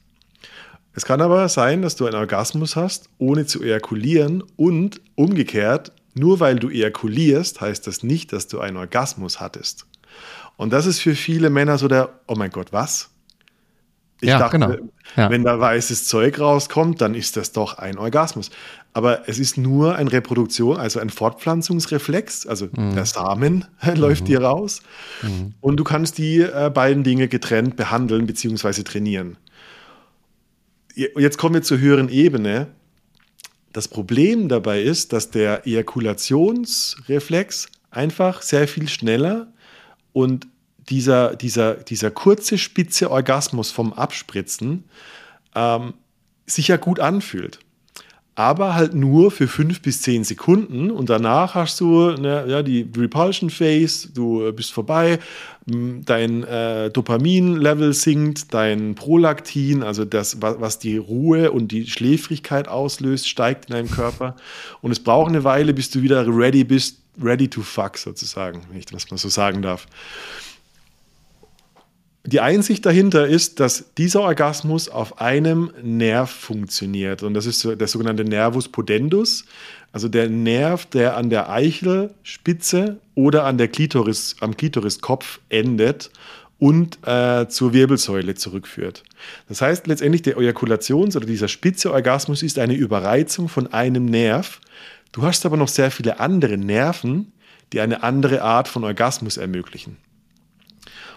[0.94, 6.40] Es kann aber sein, dass du einen Orgasmus hast, ohne zu ejakulieren und umgekehrt, nur
[6.40, 9.86] weil du ejakulierst, heißt das nicht, dass du einen Orgasmus hattest.
[10.56, 13.10] Und das ist für viele Männer so der, oh mein Gott, was?
[14.20, 14.76] Ich ja, dachte, genau.
[15.16, 15.30] ja.
[15.30, 18.50] wenn da weißes Zeug rauskommt, dann ist das doch ein Orgasmus.
[18.94, 22.94] Aber es ist nur ein Reproduktion, also ein Fortpflanzungsreflex, also mhm.
[22.94, 24.26] der Samen läuft mhm.
[24.26, 24.80] dir raus.
[25.22, 25.52] Mhm.
[25.60, 28.84] Und du kannst die äh, beiden Dinge getrennt behandeln bzw.
[28.84, 29.36] trainieren.
[30.94, 32.68] Jetzt kommen wir zur höheren Ebene.
[33.74, 39.48] Das Problem dabei ist, dass der Ejakulationsreflex einfach sehr viel schneller
[40.14, 40.46] und
[40.88, 44.84] dieser, dieser, dieser kurze, spitze Orgasmus vom Abspritzen
[45.54, 45.94] ähm,
[46.46, 47.58] sich ja gut anfühlt.
[48.38, 52.86] Aber halt nur für fünf bis zehn Sekunden und danach hast du ne, ja, die
[52.94, 55.18] Repulsion Phase, du bist vorbei,
[55.64, 63.26] dein äh, Dopamin-Level sinkt, dein Prolaktin, also das, was die Ruhe und die Schläfrigkeit auslöst,
[63.26, 64.36] steigt in deinem Körper.
[64.82, 68.78] Und es braucht eine Weile, bis du wieder ready bist, ready to fuck sozusagen, wenn
[68.78, 69.86] ich das mal so sagen darf.
[72.26, 77.22] Die Einsicht dahinter ist, dass dieser Orgasmus auf einem Nerv funktioniert.
[77.22, 79.44] Und das ist der sogenannte Nervus pudendus,
[79.92, 86.10] also der Nerv, der an der Eichelspitze oder an der Klitoris, am Klitoriskopf endet
[86.58, 89.04] und äh, zur Wirbelsäule zurückführt.
[89.48, 94.60] Das heißt letztendlich, der Ejakulations- oder dieser spitze Orgasmus ist eine Überreizung von einem Nerv.
[95.12, 97.32] Du hast aber noch sehr viele andere Nerven,
[97.72, 99.96] die eine andere Art von Orgasmus ermöglichen.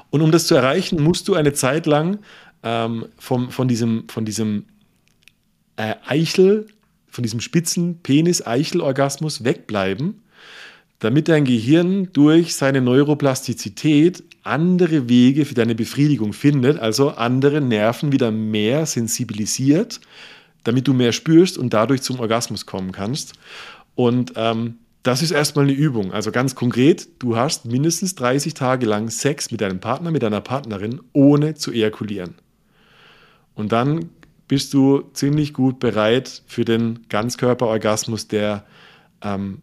[0.09, 2.19] Und um das zu erreichen, musst du eine Zeit lang
[2.63, 4.65] ähm, vom, von diesem, von diesem
[5.77, 6.67] äh, Eichel,
[7.07, 10.21] von diesem spitzen Penis-Eichel-Orgasmus wegbleiben,
[10.99, 18.11] damit dein Gehirn durch seine Neuroplastizität andere Wege für deine Befriedigung findet, also andere Nerven
[18.11, 20.01] wieder mehr sensibilisiert,
[20.63, 23.33] damit du mehr spürst und dadurch zum Orgasmus kommen kannst.
[23.95, 26.11] Und ähm, das ist erstmal eine Übung.
[26.11, 30.41] Also ganz konkret, du hast mindestens 30 Tage lang Sex mit deinem Partner, mit deiner
[30.41, 32.35] Partnerin, ohne zu ejakulieren.
[33.55, 34.09] Und dann
[34.47, 38.65] bist du ziemlich gut bereit für den Ganzkörperorgasmus, der
[39.21, 39.61] ähm,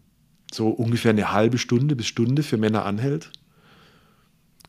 [0.53, 3.31] so ungefähr eine halbe Stunde bis Stunde für Männer anhält.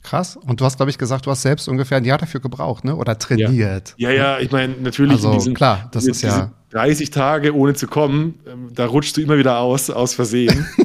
[0.04, 0.38] Krass.
[0.38, 2.96] Und du hast, glaube ich, gesagt, du hast selbst ungefähr ein Jahr dafür gebraucht, ne?
[2.96, 3.94] Oder trainiert.
[3.98, 5.14] Ja, ja, ja ich meine, natürlich.
[5.14, 6.52] Also, diesen, klar, das ist ja.
[6.72, 10.68] 30 Tage ohne zu kommen, ähm, da rutschst du immer wieder aus, aus Versehen.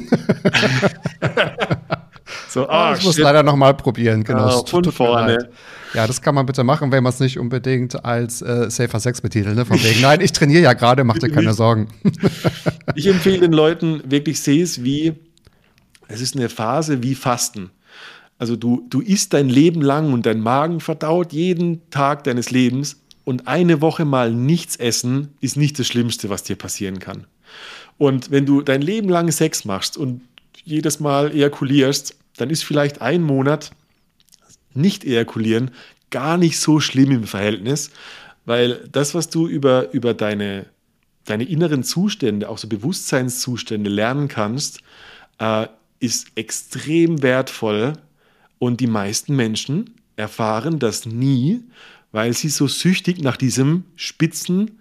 [2.48, 4.60] so, oh, ich muss leider noch mal probieren, genau.
[4.60, 5.50] Oh, von vorne.
[5.94, 9.20] Ja, das kann man bitte machen, wenn man es nicht unbedingt als äh, Safer Sex
[9.20, 9.56] betitelt.
[9.56, 9.66] Ne?
[9.66, 11.88] Von wegen, nein, ich trainiere ja gerade, mach dir keine Sorgen.
[12.94, 15.14] ich empfehle den Leuten wirklich, sehe es wie,
[16.08, 17.70] es ist eine Phase wie Fasten.
[18.38, 23.01] Also du, du isst dein Leben lang und dein Magen verdaut jeden Tag deines Lebens
[23.24, 27.26] und eine Woche mal nichts essen ist nicht das Schlimmste, was dir passieren kann.
[27.98, 30.22] Und wenn du dein Leben lang Sex machst und
[30.64, 33.70] jedes Mal ejakulierst, dann ist vielleicht ein Monat
[34.74, 35.70] nicht ejakulieren
[36.12, 37.90] gar nicht so schlimm im Verhältnis,
[38.44, 40.66] weil das, was du über, über deine,
[41.24, 44.80] deine inneren Zustände, auch so Bewusstseinszustände lernen kannst,
[45.38, 45.66] äh,
[45.98, 47.94] ist extrem wertvoll
[48.58, 51.62] und die meisten Menschen erfahren das nie,
[52.12, 54.78] weil sie so süchtig nach diesem spitzen,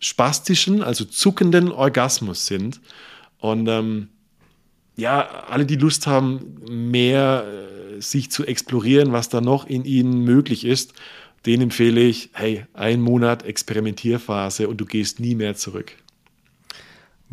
[0.00, 2.80] spastischen, also zuckenden Orgasmus sind.
[3.38, 4.08] Und ähm,
[4.96, 7.46] ja, alle, die Lust haben, mehr
[7.96, 10.92] äh, sich zu explorieren, was da noch in ihnen möglich ist,
[11.46, 15.92] denen empfehle ich, hey, ein Monat Experimentierphase und du gehst nie mehr zurück.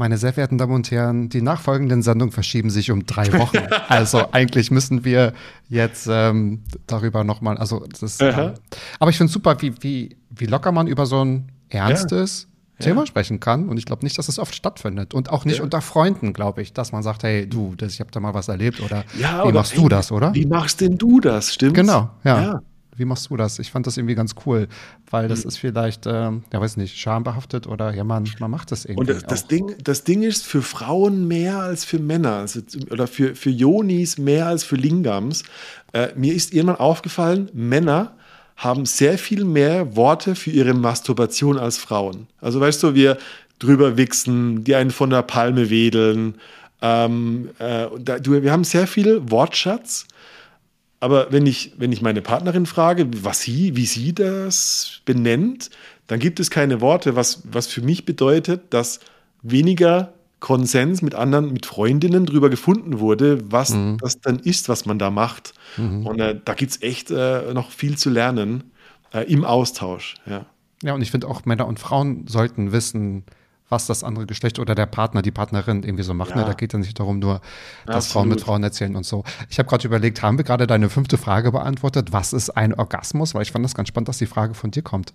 [0.02, 3.60] Meine sehr verehrten Damen und Herren, die nachfolgenden Sendungen verschieben sich um drei Wochen.
[3.88, 5.34] also eigentlich müssen wir
[5.70, 8.54] jetzt ähm, darüber nochmal, also das, ähm,
[8.98, 12.52] aber ich finde es super, wie, wie, wie locker man über so ein ernstes, ja
[12.82, 13.70] Thema sprechen kann.
[13.70, 15.14] Und ich glaube nicht, dass es oft stattfindet.
[15.14, 15.64] Und auch nicht ja.
[15.64, 18.48] unter Freunden, glaube ich, dass man sagt, hey, du, das, ich habe da mal was
[18.48, 18.82] erlebt.
[18.82, 20.34] Oder ja, wie oder, machst du das, oder?
[20.34, 21.76] Wie machst denn du das, stimmt?
[21.76, 22.64] Genau, ja.
[22.96, 23.60] Wie machst du das?
[23.60, 24.68] Ich fand das irgendwie ganz cool,
[25.10, 25.48] weil das hm.
[25.48, 29.00] ist vielleicht, ähm, ja weiß nicht, schambehaftet oder ja, man, man macht das irgendwie.
[29.00, 33.08] Und das, das, Ding, das Ding ist für Frauen mehr als für Männer, also, oder
[33.08, 35.44] für, für Jonis mehr als für Lingams.
[35.94, 38.14] Äh, mir ist irgendwann aufgefallen, Männer
[38.58, 42.28] haben sehr viel mehr Worte für ihre Masturbation als Frauen.
[42.40, 43.18] Also weißt du, wir
[43.60, 46.36] drüber wichsen, die einen von der Palme wedeln.
[46.82, 50.06] Ähm, äh, da, du, wir haben sehr viel Wortschatz.
[51.02, 55.72] Aber wenn ich, wenn ich meine Partnerin frage, was sie, wie sie das benennt,
[56.06, 59.00] dann gibt es keine Worte, was, was für mich bedeutet, dass
[59.42, 63.98] weniger Konsens mit anderen, mit Freundinnen darüber gefunden wurde, was mhm.
[64.00, 65.54] das dann ist, was man da macht.
[65.78, 66.06] Mhm.
[66.06, 68.64] Und äh, da gibt es echt äh, noch viel zu lernen
[69.12, 70.16] äh, im Austausch.
[70.28, 70.46] Ja,
[70.84, 73.24] ja und ich finde auch Männer und Frauen sollten wissen,
[73.72, 76.32] was das andere Geschlecht oder der Partner, die Partnerin irgendwie so macht.
[76.32, 76.42] Ne?
[76.42, 76.42] Ja.
[76.42, 76.48] Ne?
[76.48, 77.42] Da geht es nicht darum, nur,
[77.86, 78.12] dass Absolut.
[78.12, 79.24] Frauen mit Frauen erzählen und so.
[79.50, 82.12] Ich habe gerade überlegt, haben wir gerade deine fünfte Frage beantwortet?
[82.12, 83.34] Was ist ein Orgasmus?
[83.34, 85.14] Weil ich fand das ganz spannend, dass die Frage von dir kommt.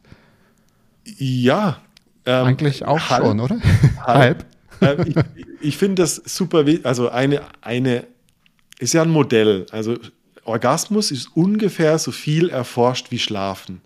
[1.05, 1.79] Ja.
[2.25, 3.59] Ähm, Eigentlich auch halb, schon, oder?
[4.05, 4.47] Halb.
[4.81, 5.07] halb.
[5.07, 5.17] Äh, ich,
[5.61, 8.07] ich finde das super, also eine, eine,
[8.79, 9.67] ist ja ein Modell.
[9.71, 9.97] Also
[10.45, 13.81] Orgasmus ist ungefähr so viel erforscht wie Schlafen.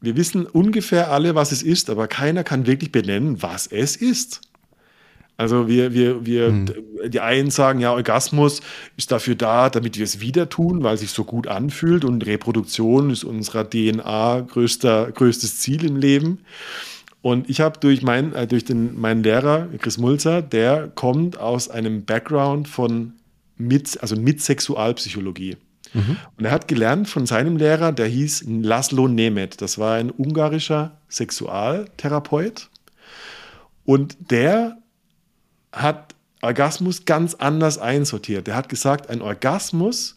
[0.00, 4.40] Wir wissen ungefähr alle, was es ist, aber keiner kann wirklich benennen, was es ist.
[5.38, 6.66] Also wir, wir, wir, hm.
[7.08, 8.62] die einen sagen, ja, Orgasmus
[8.96, 12.24] ist dafür da, damit wir es wieder tun, weil es sich so gut anfühlt und
[12.24, 16.38] Reproduktion ist unserer DNA größter, größtes Ziel im Leben.
[17.20, 21.68] Und ich habe durch, mein, äh, durch den, meinen Lehrer, Chris Mulzer, der kommt aus
[21.68, 23.12] einem Background von
[23.58, 25.56] mit, also mit Sexualpsychologie.
[25.96, 26.16] Mhm.
[26.36, 29.60] Und er hat gelernt von seinem Lehrer, der hieß Laszlo Nemeth.
[29.60, 32.68] Das war ein ungarischer Sexualtherapeut.
[33.84, 34.78] Und der
[35.72, 38.46] hat Orgasmus ganz anders einsortiert.
[38.46, 40.16] Der hat gesagt, ein Orgasmus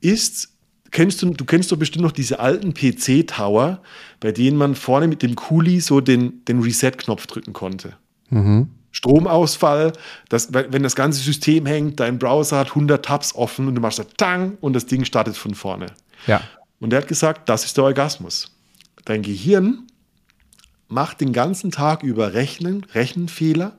[0.00, 0.50] ist
[0.90, 3.82] kennst du, du kennst doch bestimmt noch diese alten PC-Tower,
[4.20, 7.96] bei denen man vorne mit dem Kuli so den, den Reset-Knopf drücken konnte.
[8.30, 8.68] Mhm.
[8.94, 9.92] Stromausfall,
[10.28, 13.98] das, wenn das ganze System hängt, dein Browser hat 100 Tabs offen und du machst
[13.98, 15.86] da Tang und das Ding startet von vorne.
[16.26, 16.40] Ja.
[16.80, 18.52] Und er hat gesagt, das ist der Orgasmus.
[19.04, 19.86] Dein Gehirn
[20.88, 23.76] macht den ganzen Tag über Rechnen, Rechenfehler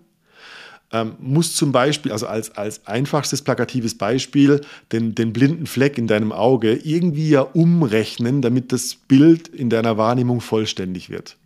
[0.91, 6.07] ähm, muss zum Beispiel, also als, als einfachstes plakatives Beispiel, den, den blinden Fleck in
[6.07, 11.37] deinem Auge irgendwie ja umrechnen, damit das Bild in deiner Wahrnehmung vollständig wird.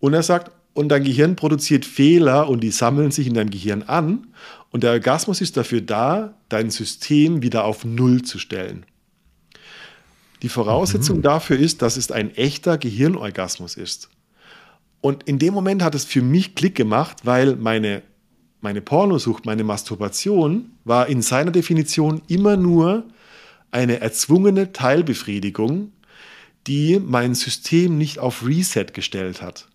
[0.00, 3.84] Und er sagt, und dein Gehirn produziert Fehler und die sammeln sich in deinem Gehirn
[3.84, 4.26] an.
[4.70, 8.84] Und der Orgasmus ist dafür da, dein System wieder auf Null zu stellen.
[10.42, 11.22] Die Voraussetzung mhm.
[11.22, 14.10] dafür ist, dass es ein echter Gehirnorgasmus ist.
[15.00, 18.02] Und in dem Moment hat es für mich Klick gemacht, weil meine
[18.64, 23.04] meine Pornosucht, meine Masturbation war in seiner Definition immer nur
[23.70, 25.92] eine erzwungene Teilbefriedigung,
[26.66, 29.68] die mein System nicht auf Reset gestellt hat.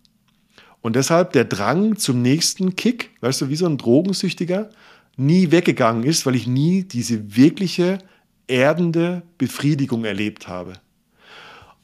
[0.81, 4.69] Und deshalb der Drang zum nächsten Kick, weißt du, wie so ein Drogensüchtiger,
[5.17, 7.99] nie weggegangen ist, weil ich nie diese wirkliche
[8.47, 10.73] erdende Befriedigung erlebt habe.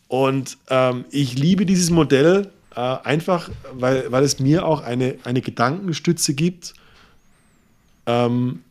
[0.07, 5.41] Und ähm, ich liebe dieses Modell äh, einfach, weil, weil es mir auch eine, eine
[5.41, 6.73] Gedankenstütze gibt,
[8.05, 8.61] ähm,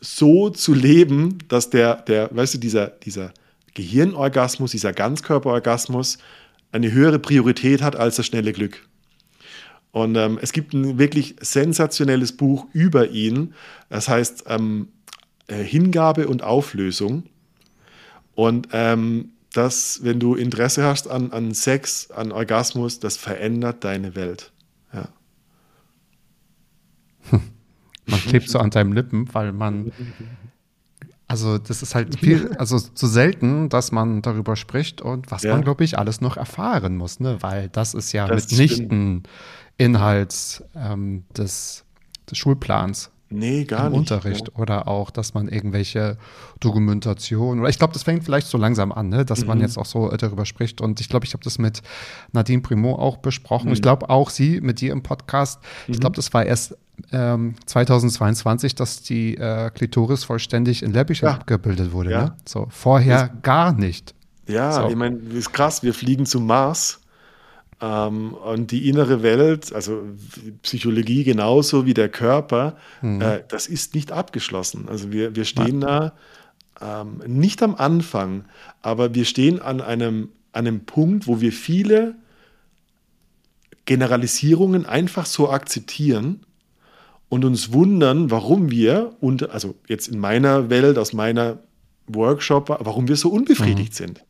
[0.00, 3.32] so zu leben, dass der, der, weißt du, dieser, dieser
[3.74, 6.18] Gehirnorgasmus, dieser Ganzkörperorgasmus
[6.72, 8.86] eine höhere Priorität hat als das schnelle Glück.
[9.94, 13.54] Und ähm, es gibt ein wirklich sensationelles Buch über ihn.
[13.88, 14.88] Das heißt ähm,
[15.46, 17.22] äh, Hingabe und Auflösung.
[18.34, 24.16] Und ähm, das, wenn du Interesse hast an, an Sex, an Orgasmus, das verändert deine
[24.16, 24.50] Welt.
[24.92, 25.08] Ja.
[28.26, 29.92] klebt so an deinen Lippen, weil man
[31.28, 35.52] also das ist halt viel, also zu selten, dass man darüber spricht und was Ja.
[35.52, 37.38] man, glaube ich, alles noch erfahren muss, ne?
[37.40, 39.22] Weil das ist ja Das mitnichten
[39.76, 41.84] Inhalt ähm, des,
[42.30, 43.98] des Schulplans Nee, gar im nicht.
[44.00, 46.18] Unterricht oder auch, dass man irgendwelche
[46.60, 49.24] Dokumentationen oder ich glaube, das fängt vielleicht so langsam an, ne?
[49.24, 49.46] dass Mhm.
[49.48, 51.82] man jetzt auch so äh, darüber spricht und ich glaube, ich habe das mit
[52.32, 53.68] Nadine Primo auch besprochen.
[53.68, 53.72] Mhm.
[53.72, 55.60] Ich glaube auch sie mit dir im Podcast.
[55.88, 56.76] Ich glaube, das war erst
[57.12, 61.32] ähm, 2022, dass die äh, Klitoris vollständig in Ja.
[61.32, 62.10] abgebildet wurde.
[62.12, 62.22] Ja.
[62.26, 62.36] Ne?
[62.46, 64.14] So vorher gar nicht.
[64.46, 64.88] Ja, So.
[64.90, 67.00] ich meine, das ist krass, wir fliegen zum Mars.
[67.84, 70.02] Ähm, und die innere Welt, also
[70.62, 74.88] Psychologie genauso wie der Körper, äh, das ist nicht abgeschlossen.
[74.88, 76.14] Also wir, wir stehen da
[76.80, 78.44] ähm, nicht am Anfang,
[78.80, 82.14] aber wir stehen an einem, an einem Punkt, wo wir viele
[83.84, 86.40] Generalisierungen einfach so akzeptieren
[87.28, 91.58] und uns wundern, warum wir, und, also jetzt in meiner Welt, aus meiner
[92.06, 94.24] Workshop, warum wir so unbefriedigt sind.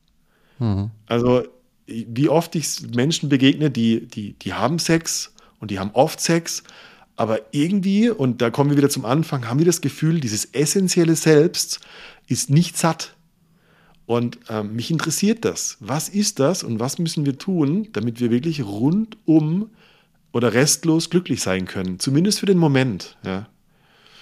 [1.07, 1.45] Also,
[1.87, 6.62] wie oft ich Menschen begegne, die, die, die haben Sex und die haben oft Sex,
[7.16, 11.14] aber irgendwie, und da kommen wir wieder zum Anfang, haben wir das Gefühl, dieses essentielle
[11.14, 11.81] Selbst
[12.27, 13.14] ist nicht satt.
[14.07, 15.79] Und ähm, mich interessiert das.
[15.81, 19.70] Was ist das und was müssen wir tun, damit wir wirklich rundum
[20.33, 21.99] oder restlos glücklich sein können?
[21.99, 23.16] Zumindest für den Moment.
[23.25, 23.49] Ja.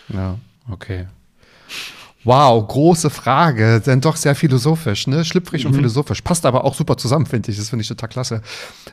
[0.08, 0.38] Ja,
[0.70, 1.06] okay.
[2.24, 5.24] Wow, große Frage, denn doch sehr philosophisch, ne?
[5.24, 5.70] Schlüpfrig Mhm.
[5.70, 6.20] und philosophisch.
[6.22, 7.56] Passt aber auch super zusammen, finde ich.
[7.58, 8.42] Das finde ich total klasse.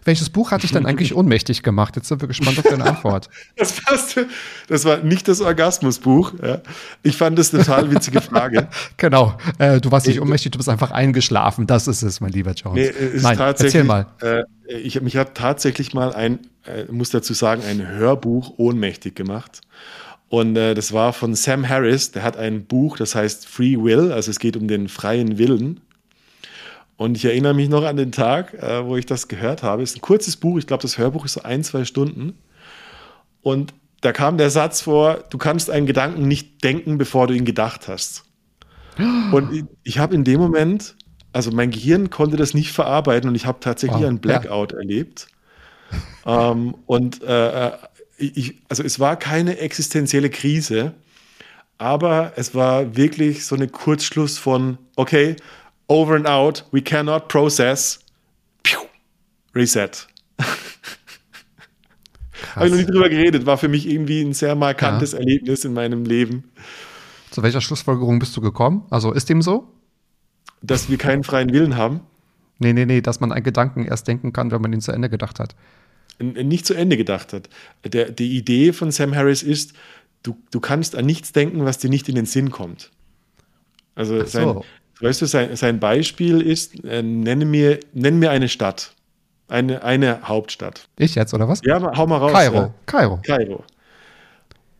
[0.03, 1.95] Welches Buch hat dich denn eigentlich ohnmächtig gemacht?
[1.95, 3.29] Jetzt sind wir gespannt auf deine Antwort.
[3.55, 4.19] Das, passt.
[4.67, 6.33] das war nicht das Orgasmusbuch.
[6.41, 6.61] Ja.
[7.03, 8.67] Ich fand das eine total witzige Frage.
[8.97, 9.37] Genau.
[9.59, 11.67] Äh, du warst nicht Ich- ohnmächtig, du bist einfach eingeschlafen.
[11.67, 12.75] Das ist es, mein lieber Jones.
[12.75, 14.07] Nee, es Nein, erzähl mal.
[14.21, 19.61] Äh, ich, mich hat tatsächlich mal ein, äh, muss dazu sagen, ein Hörbuch ohnmächtig gemacht.
[20.29, 22.11] Und äh, das war von Sam Harris.
[22.11, 24.11] Der hat ein Buch, das heißt Free Will.
[24.11, 25.81] Also es geht um den freien Willen.
[26.97, 29.81] Und ich erinnere mich noch an den Tag, äh, wo ich das gehört habe.
[29.81, 30.57] Es ist ein kurzes Buch.
[30.59, 32.37] Ich glaube, das Hörbuch ist so ein, zwei Stunden.
[33.41, 37.45] Und da kam der Satz vor, du kannst einen Gedanken nicht denken, bevor du ihn
[37.45, 38.25] gedacht hast.
[39.31, 40.95] Und ich, ich habe in dem Moment,
[41.31, 45.27] also mein Gehirn konnte das nicht verarbeiten und ich habe tatsächlich Wow, einen Blackout erlebt.
[46.25, 47.71] ähm, und äh,
[48.19, 50.93] ich, also es war keine existenzielle Krise,
[51.77, 55.35] aber es war wirklich so eine Kurzschluss von, okay,
[55.87, 57.99] over and out, we cannot process,
[58.63, 58.79] Piu,
[59.55, 60.07] reset.
[62.55, 65.73] Habe ich noch nie drüber geredet, war für mich irgendwie ein sehr markantes Erlebnis in
[65.73, 66.51] meinem Leben,
[67.31, 68.85] Zu welcher Schlussfolgerung bist du gekommen?
[68.89, 69.71] Also ist dem so?
[70.61, 72.01] dass wir keinen freien Willen haben.
[72.59, 75.09] Nee, nee, nee, dass man einen Gedanken erst denken kann, wenn man ihn zu Ende
[75.09, 75.55] gedacht hat.
[76.19, 77.49] Nicht zu Ende gedacht hat.
[77.83, 79.73] Der, die Idee von Sam Harris ist,
[80.23, 82.91] du, du kannst an nichts denken, was dir nicht in den Sinn kommt.
[83.95, 84.65] Also Ach sein, so.
[85.01, 88.93] weißt du, sein, sein Beispiel ist, äh, nenne, mir, nenn mir eine Stadt.
[89.47, 90.87] Eine, eine Hauptstadt.
[90.97, 91.61] Ich jetzt, oder was?
[91.65, 92.31] Ja, hau mal raus.
[92.31, 92.55] Kairo.
[92.55, 92.73] Ja.
[92.85, 93.19] Kairo.
[93.25, 93.63] Kairo.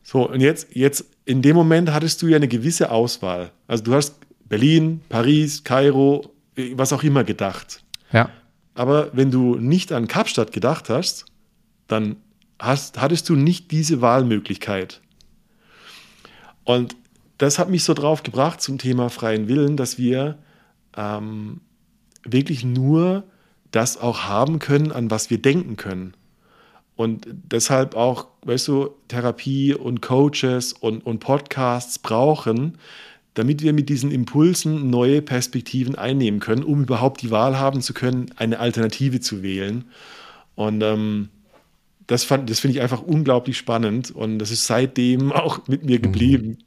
[0.02, 3.50] So, und jetzt, jetzt, in dem Moment hattest du ja eine gewisse Auswahl.
[3.66, 4.14] Also du hast
[4.48, 7.82] Berlin, Paris, Kairo, äh, was auch immer gedacht.
[8.12, 8.30] Ja.
[8.74, 11.26] Aber wenn du nicht an Kapstadt gedacht hast,
[11.90, 12.16] dann
[12.58, 15.00] hast, hattest du nicht diese Wahlmöglichkeit.
[16.64, 16.96] Und
[17.38, 20.38] das hat mich so drauf gebracht zum Thema freien Willen, dass wir
[20.96, 21.60] ähm,
[22.24, 23.24] wirklich nur
[23.70, 26.14] das auch haben können, an was wir denken können.
[26.96, 32.76] Und deshalb auch, weißt du, Therapie und Coaches und, und Podcasts brauchen,
[33.34, 37.94] damit wir mit diesen Impulsen neue Perspektiven einnehmen können, um überhaupt die Wahl haben zu
[37.94, 39.84] können, eine Alternative zu wählen.
[40.56, 41.30] Und ähm,
[42.10, 45.98] das, fand- das finde ich einfach unglaublich spannend und das ist seitdem auch mit mir
[46.00, 46.58] geblieben.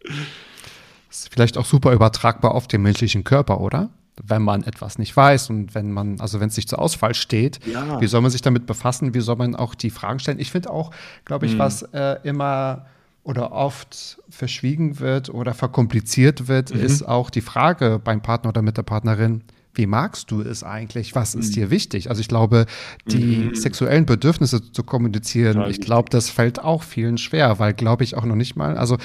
[1.10, 3.90] Ist vielleicht auch super übertragbar auf den menschlichen Körper, oder?
[4.24, 7.60] Wenn man etwas nicht weiß und wenn man, also wenn es sich zur Auswahl steht,
[7.66, 8.00] Ja.
[8.00, 9.14] wie soll man sich damit befassen?
[9.14, 10.40] Wie soll man auch die Fragen stellen?
[10.40, 10.92] Ich finde auch,
[11.26, 12.86] glaube ich, was äh, immer
[13.24, 18.78] oder oft verschwiegen wird oder verkompliziert wird, ist auch die Frage beim Partner oder mit
[18.78, 19.42] der Partnerin,
[19.76, 21.16] wie magst du es eigentlich?
[21.16, 22.10] Was ist dir wichtig?
[22.10, 22.66] Also ich glaube,
[23.08, 28.04] die sexuellen Bedürfnisse zu kommunizieren, Total ich glaube, das fällt auch vielen schwer, weil glaube
[28.04, 28.98] ich auch noch nicht mal, also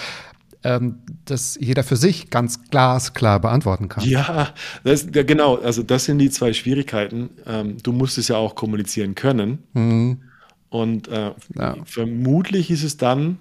[0.65, 4.05] ähm, dass jeder für sich ganz glasklar beantworten kann.
[4.05, 4.53] Ja,
[4.85, 5.57] das, ja, genau.
[5.57, 7.31] Also das sind die zwei Schwierigkeiten.
[7.47, 9.59] Ähm, du musst es ja auch kommunizieren können.
[10.69, 11.77] Und äh, Ja.
[11.85, 13.39] vermutlich ist es dann,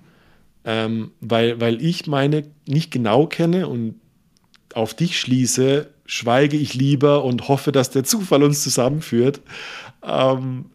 [0.63, 3.95] ähm, weil, weil ich meine nicht genau kenne und
[4.73, 9.41] auf dich schließe, schweige ich lieber und hoffe, dass der Zufall uns zusammenführt.
[10.03, 10.65] Ähm,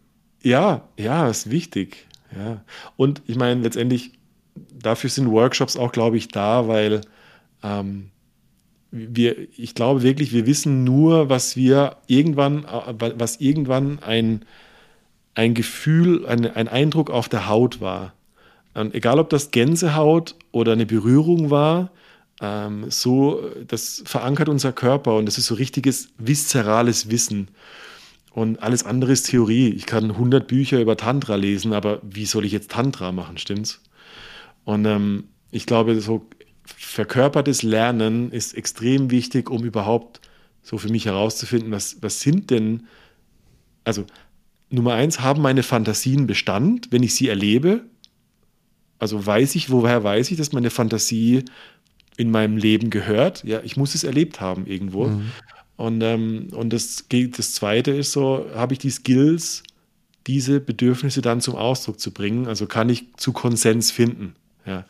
[0.41, 2.07] ja, ja, ist wichtig.
[2.35, 2.63] Ja.
[2.95, 4.11] Und ich meine, letztendlich,
[4.71, 7.01] dafür sind Workshops auch, glaube ich, da, weil
[7.63, 8.11] ähm,
[8.91, 14.45] wir, ich glaube wirklich, wir wissen nur, was wir irgendwann, äh, was irgendwann ein,
[15.33, 18.13] ein Gefühl, ein, ein Eindruck auf der Haut war.
[18.75, 21.91] Und egal, ob das Gänsehaut oder eine Berührung war,
[22.43, 27.47] ähm, so, das verankert unser Körper und das ist so richtiges viszerales Wissen.
[28.31, 29.69] Und alles andere ist Theorie.
[29.69, 33.81] Ich kann 100 Bücher über Tantra lesen, aber wie soll ich jetzt Tantra machen, stimmt's?
[34.65, 36.27] Und ähm, ich glaube, so
[36.65, 40.19] verkörpertes Lernen ist extrem wichtig, um überhaupt
[40.61, 42.87] so für mich herauszufinden, was, was sind denn,
[43.83, 44.05] also
[44.69, 47.85] Nummer eins, haben meine Fantasien Bestand, wenn ich sie erlebe?
[48.97, 51.43] Also weiß ich, woher weiß ich, dass meine Fantasie
[52.17, 53.43] in meinem Leben gehört?
[53.43, 55.07] Ja, ich muss es erlebt haben irgendwo.
[55.07, 55.31] Mhm.
[55.75, 59.63] Und, ähm, und das, das Zweite ist so, habe ich die Skills,
[60.27, 62.47] diese Bedürfnisse dann zum Ausdruck zu bringen?
[62.47, 64.35] Also kann ich zu Konsens finden?
[64.65, 64.85] Ja.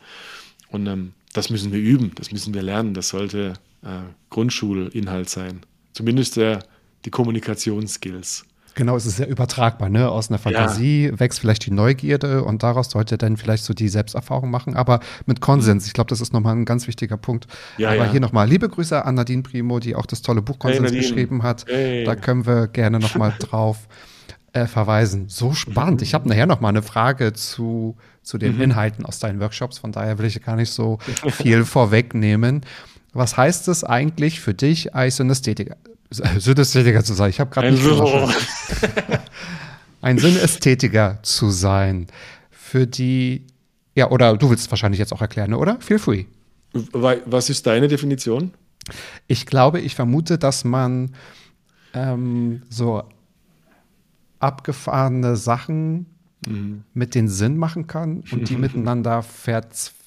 [0.68, 2.94] Und ähm, das müssen wir üben, das müssen wir lernen.
[2.94, 5.60] Das sollte äh, Grundschulinhalt sein.
[5.92, 6.64] Zumindest der,
[7.04, 8.44] die Kommunikationsskills.
[8.74, 10.10] Genau, es ist ja übertragbar, ne?
[10.10, 11.20] Aus einer Fantasie ja.
[11.20, 15.40] wächst vielleicht die Neugierde und daraus sollte dann vielleicht so die Selbsterfahrung machen, aber mit
[15.40, 15.86] Konsens.
[15.86, 17.46] Ich glaube, das ist nochmal ein ganz wichtiger Punkt.
[17.78, 18.10] Ja, aber ja.
[18.10, 21.42] hier nochmal liebe Grüße an Nadine Primo, die auch das tolle Buch Konsens hey, geschrieben
[21.42, 21.66] hat.
[21.68, 22.04] Hey.
[22.04, 23.86] Da können wir gerne nochmal drauf
[24.52, 25.28] äh, verweisen.
[25.28, 26.02] So spannend.
[26.02, 28.62] Ich habe nachher nochmal eine Frage zu, zu den mhm.
[28.62, 30.98] Inhalten aus deinen Workshops, von daher will ich gar nicht so
[31.30, 32.62] viel vorwegnehmen.
[33.12, 35.76] Was heißt es eigentlich für dich als Synästhetiker?
[36.38, 37.30] Synästhetiker zu sein.
[37.30, 37.84] Ich habe gerade nicht
[40.00, 42.06] ein Synästhetiker zu sein.
[42.50, 43.46] Für die,
[43.94, 45.80] ja, oder du willst es wahrscheinlich jetzt auch erklären, ne, oder?
[45.80, 46.24] Feel free.
[46.72, 48.52] Was ist deine Definition?
[49.28, 51.14] Ich glaube, ich vermute, dass man
[51.92, 53.04] ähm, so
[54.40, 56.06] abgefahrene Sachen
[56.46, 56.82] mhm.
[56.92, 60.03] mit den Sinn machen kann und die miteinander verzweigen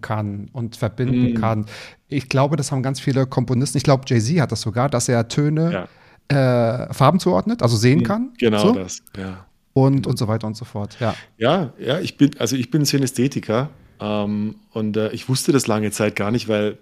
[0.00, 1.34] kann und verbinden mhm.
[1.34, 1.66] kann
[2.12, 3.78] ich glaube, das haben ganz viele Komponisten.
[3.78, 5.88] Ich glaube, Jay-Z hat das sogar, dass er Töne,
[6.30, 6.84] ja.
[6.86, 8.04] äh, Farben zuordnet, also sehen mhm.
[8.04, 8.30] kann.
[8.38, 8.72] Genau so.
[8.72, 9.46] das, ja.
[9.72, 11.14] Und, und so weiter und so fort, ja.
[11.38, 13.70] Ja, ja, ich bin, also ich bin Synästhetiker
[14.00, 16.76] ähm, und äh, ich wusste das lange Zeit gar nicht, weil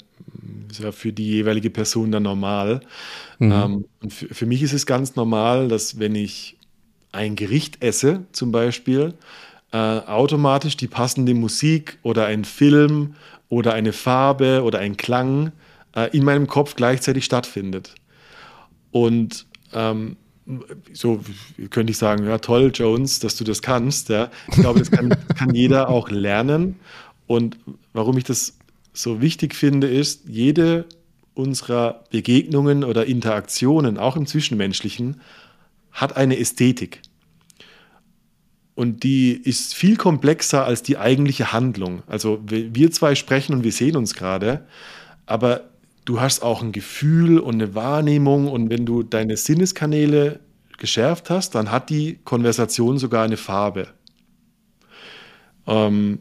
[0.68, 2.80] ist ja für die jeweilige Person dann normal.
[3.38, 3.52] Mhm.
[3.52, 6.58] Ähm, und für, für mich ist es ganz normal, dass wenn ich
[7.12, 9.14] ein Gericht esse, zum Beispiel,
[9.72, 13.14] äh, automatisch die passende Musik oder ein Film
[13.48, 15.52] oder eine Farbe oder ein Klang
[15.94, 17.94] äh, in meinem Kopf gleichzeitig stattfindet.
[18.90, 20.16] Und ähm,
[20.92, 21.20] so
[21.70, 24.08] könnte ich sagen, ja toll, Jones, dass du das kannst.
[24.08, 24.30] Ja.
[24.48, 26.76] Ich glaube, das kann, kann jeder auch lernen.
[27.26, 27.58] Und
[27.92, 28.56] warum ich das
[28.92, 30.86] so wichtig finde, ist, jede
[31.34, 35.20] unserer Begegnungen oder Interaktionen, auch im Zwischenmenschlichen,
[35.92, 37.02] hat eine Ästhetik.
[38.74, 42.02] Und die ist viel komplexer als die eigentliche Handlung.
[42.06, 44.66] Also wir zwei sprechen und wir sehen uns gerade,
[45.26, 45.70] aber
[46.04, 50.40] du hast auch ein Gefühl und eine Wahrnehmung und wenn du deine Sinneskanäle
[50.78, 53.88] geschärft hast, dann hat die Konversation sogar eine Farbe.
[55.66, 56.20] Ähm,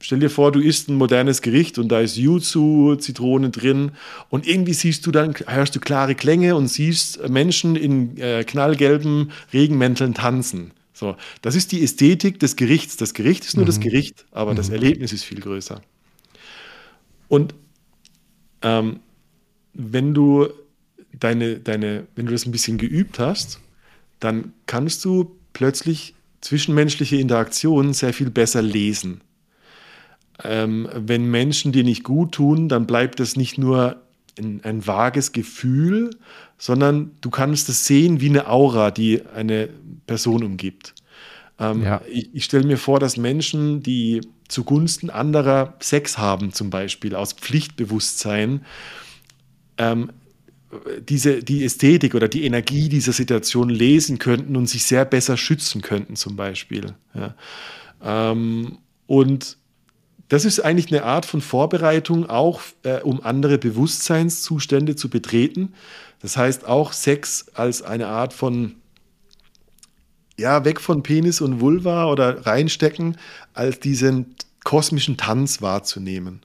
[0.00, 3.92] stell dir vor, du isst ein modernes Gericht und da ist Yuzu, Zitrone drin
[4.28, 9.32] und irgendwie siehst du dann, hörst du klare Klänge und siehst Menschen in äh, knallgelben
[9.52, 10.72] Regenmänteln tanzen.
[10.94, 12.96] So, das ist die Ästhetik des Gerichts.
[12.96, 13.66] Das Gericht ist nur mhm.
[13.66, 14.56] das Gericht, aber mhm.
[14.56, 15.82] das Erlebnis ist viel größer.
[17.28, 17.54] Und
[18.62, 19.00] ähm,
[19.74, 20.48] wenn du
[21.12, 23.60] deine, deine, wenn du das ein bisschen geübt hast,
[24.20, 29.20] dann kannst du plötzlich zwischenmenschliche Interaktionen sehr viel besser lesen.
[30.42, 34.00] Ähm, wenn Menschen dir nicht gut tun, dann bleibt das nicht nur
[34.38, 36.10] ein, ein vages Gefühl,
[36.64, 39.68] sondern du kannst es sehen wie eine Aura, die eine
[40.06, 40.94] Person umgibt.
[41.58, 42.00] Ähm, ja.
[42.10, 47.34] Ich, ich stelle mir vor, dass Menschen, die zugunsten anderer Sex haben, zum Beispiel aus
[47.34, 48.64] Pflichtbewusstsein,
[49.76, 50.10] ähm,
[51.06, 55.82] diese, die Ästhetik oder die Energie dieser Situation lesen könnten und sich sehr besser schützen
[55.82, 56.94] könnten, zum Beispiel.
[57.12, 57.34] Ja.
[58.02, 59.58] Ähm, und
[60.28, 65.74] das ist eigentlich eine Art von Vorbereitung, auch äh, um andere Bewusstseinszustände zu betreten.
[66.24, 68.76] Das heißt auch Sex als eine Art von
[70.38, 73.18] ja, weg von Penis und Vulva oder reinstecken,
[73.52, 76.40] als diesen kosmischen Tanz wahrzunehmen.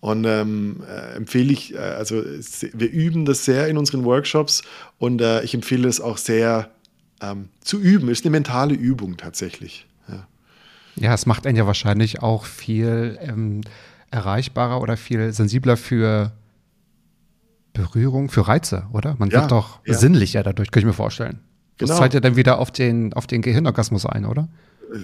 [0.00, 4.64] Und ähm, äh, empfehle ich, äh, also wir üben das sehr in unseren Workshops
[4.98, 6.72] und äh, ich empfehle es auch sehr
[7.22, 8.08] ähm, zu üben.
[8.08, 9.86] Ist eine mentale Übung tatsächlich.
[10.08, 10.26] Ja,
[10.96, 13.60] ja es macht einen ja wahrscheinlich auch viel ähm,
[14.10, 16.32] erreichbarer oder viel sensibler für
[17.76, 19.16] Berührung, für Reize, oder?
[19.18, 19.94] Man ja, wird doch ja.
[19.94, 21.40] sinnlicher dadurch, könnte ich mir vorstellen.
[21.78, 22.00] Das genau.
[22.00, 24.48] zahlt ja dann wieder auf den, auf den Gehirnorgasmus ein, oder?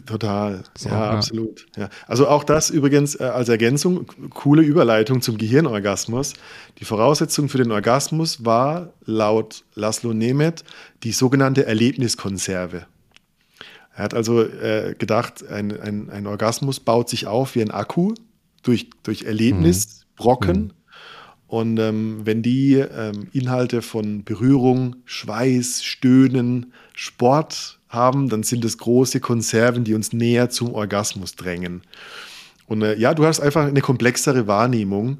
[0.06, 1.66] Total, so, ja, ja, absolut.
[1.76, 1.88] Ja.
[2.06, 6.34] Also auch das übrigens äh, als Ergänzung, coole Überleitung zum Gehirnorgasmus.
[6.78, 10.64] Die Voraussetzung für den Orgasmus war laut Laszlo Nemeth
[11.02, 12.86] die sogenannte Erlebniskonserve.
[13.94, 18.14] Er hat also äh, gedacht, ein, ein, ein, Orgasmus baut sich auf wie ein Akku
[18.62, 20.62] durch, durch Erlebnisbrocken.
[20.62, 20.70] Mhm.
[21.52, 28.78] Und ähm, wenn die ähm, Inhalte von Berührung, Schweiß, Stöhnen, Sport haben, dann sind es
[28.78, 31.82] große Konserven, die uns näher zum Orgasmus drängen.
[32.68, 35.18] Und äh, ja, du hast einfach eine komplexere Wahrnehmung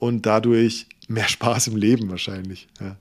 [0.00, 2.66] und dadurch mehr Spaß im Leben wahrscheinlich.
[2.80, 2.96] Ja.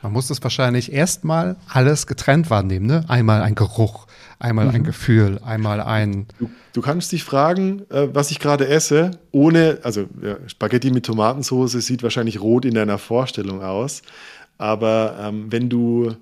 [0.00, 2.86] Man muss es wahrscheinlich erstmal alles getrennt wahrnehmen.
[2.86, 3.04] Ne?
[3.08, 4.06] Einmal ein Geruch,
[4.42, 4.74] einmal mhm.
[4.74, 6.26] ein Gefühl, einmal ein.
[6.38, 11.06] Du, du kannst dich fragen, äh, was ich gerade esse, ohne, also ja, Spaghetti mit
[11.06, 14.02] Tomatensauce sieht wahrscheinlich rot in deiner Vorstellung aus.
[14.58, 16.14] Aber ähm, wenn du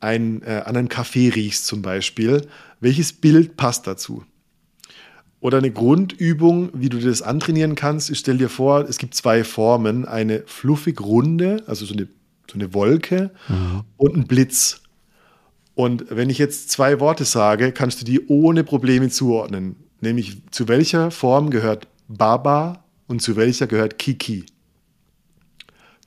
[0.00, 2.46] ein, äh, an einen Kaffee riechst zum Beispiel,
[2.80, 4.24] welches Bild passt dazu?
[5.40, 9.44] Oder eine Grundübung, wie du das antrainieren kannst, ist, stell dir vor, es gibt zwei
[9.44, 12.08] Formen, eine fluffig runde, also so eine,
[12.50, 13.82] so eine Wolke mhm.
[13.96, 14.82] und ein Blitz.
[15.76, 19.76] Und wenn ich jetzt zwei Worte sage, kannst du die ohne Probleme zuordnen.
[20.00, 24.46] Nämlich zu welcher Form gehört Baba und zu welcher gehört Kiki.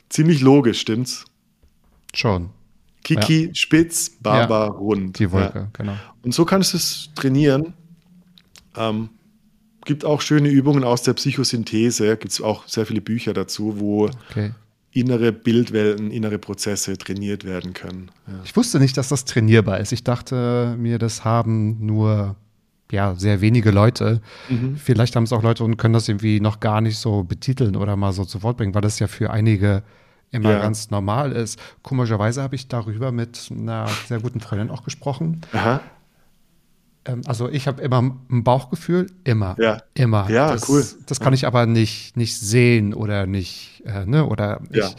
[0.09, 1.25] Ziemlich logisch, stimmt's?
[2.15, 2.49] Schon.
[3.03, 3.53] Kiki ja.
[3.53, 5.19] spitz, Baba ja, rund.
[5.19, 5.69] Die Wolke, ja.
[5.71, 5.95] genau.
[6.23, 7.73] Und so kannst du es trainieren.
[8.75, 9.09] Ähm,
[9.85, 14.09] gibt auch schöne Übungen aus der Psychosynthese, gibt es auch sehr viele Bücher dazu, wo
[14.31, 14.51] okay.
[14.91, 18.09] Innere Bildwelten, innere Prozesse trainiert werden können.
[18.43, 19.91] Ich wusste nicht, dass das trainierbar ist.
[19.91, 22.35] Ich dachte mir, das haben nur
[22.91, 24.21] ja, sehr wenige Leute.
[24.49, 24.75] Mhm.
[24.77, 27.95] Vielleicht haben es auch Leute und können das irgendwie noch gar nicht so betiteln oder
[27.95, 29.83] mal so zu Wort bringen, weil das ja für einige
[30.31, 30.59] immer ja.
[30.59, 31.59] ganz normal ist.
[31.83, 35.41] Komischerweise habe ich darüber mit einer sehr guten Freundin auch gesprochen.
[35.53, 35.81] Aha.
[37.05, 39.77] Ähm, also ich habe immer ein Bauchgefühl, immer, ja.
[39.93, 40.29] immer.
[40.29, 40.85] Ja, das, cool.
[41.05, 44.87] Das kann ich aber nicht, nicht sehen oder nicht, äh, ne, oder ja.
[44.87, 44.95] ich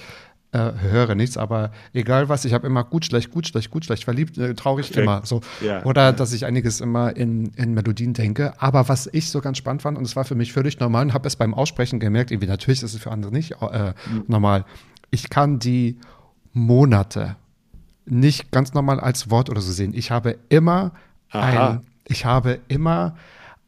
[0.52, 4.04] äh, höre nichts, aber egal was, ich habe immer gut, schlecht, gut, schlecht, gut, schlecht,
[4.04, 5.04] verliebt, äh, traurig, Perfekt.
[5.04, 5.40] immer so.
[5.60, 5.84] Ja.
[5.84, 8.60] Oder dass ich einiges immer in, in Melodien denke.
[8.60, 11.14] Aber was ich so ganz spannend fand, und es war für mich völlig normal und
[11.14, 14.24] habe es beim Aussprechen gemerkt, irgendwie natürlich ist es für andere nicht äh, mhm.
[14.26, 14.64] normal,
[15.10, 15.98] ich kann die
[16.52, 17.36] Monate
[18.06, 19.92] nicht ganz normal als Wort oder so sehen.
[19.94, 20.92] Ich habe immer
[21.30, 21.80] ein,
[22.10, 23.16] ich habe immer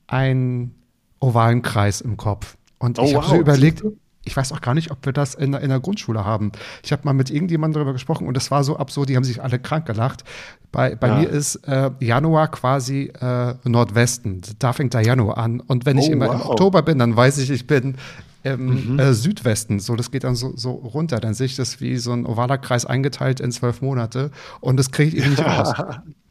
[0.07, 0.74] einen
[1.20, 2.57] ovalen Kreis im Kopf.
[2.78, 3.32] Und oh, ich habe wow.
[3.32, 3.84] so überlegt,
[4.24, 6.53] ich weiß auch gar nicht, ob wir das in, in der Grundschule haben.
[6.82, 9.43] Ich habe mal mit irgendjemandem darüber gesprochen und es war so absurd, die haben sich
[9.43, 10.24] alle krank gelacht.
[10.70, 11.14] Bei, bei ja.
[11.16, 14.43] mir ist äh, Januar quasi äh, Nordwesten.
[14.59, 15.61] Da fängt der Januar an.
[15.61, 16.34] Und wenn ich oh, immer wow.
[16.34, 17.97] im Oktober bin, dann weiß ich, ich bin
[18.43, 18.99] im mhm.
[18.99, 19.80] äh, Südwesten.
[19.80, 21.20] So, das geht dann so, so runter.
[21.20, 24.30] Dann sehe ich das wie so ein ovaler Kreis eingeteilt in zwölf Monate
[24.61, 25.72] und das kriege ich eben nicht raus.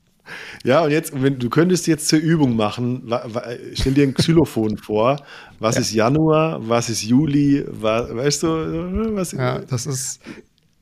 [0.64, 3.12] Ja, und jetzt, wenn du könntest jetzt zur Übung machen,
[3.74, 5.18] stell dir ein Xylophon vor.
[5.60, 5.82] Was ja.
[5.82, 6.60] ist Januar?
[6.68, 7.66] Was ist Juli?
[7.68, 8.48] Was, weißt du,
[9.16, 9.32] was?
[9.32, 10.20] Ja, das ist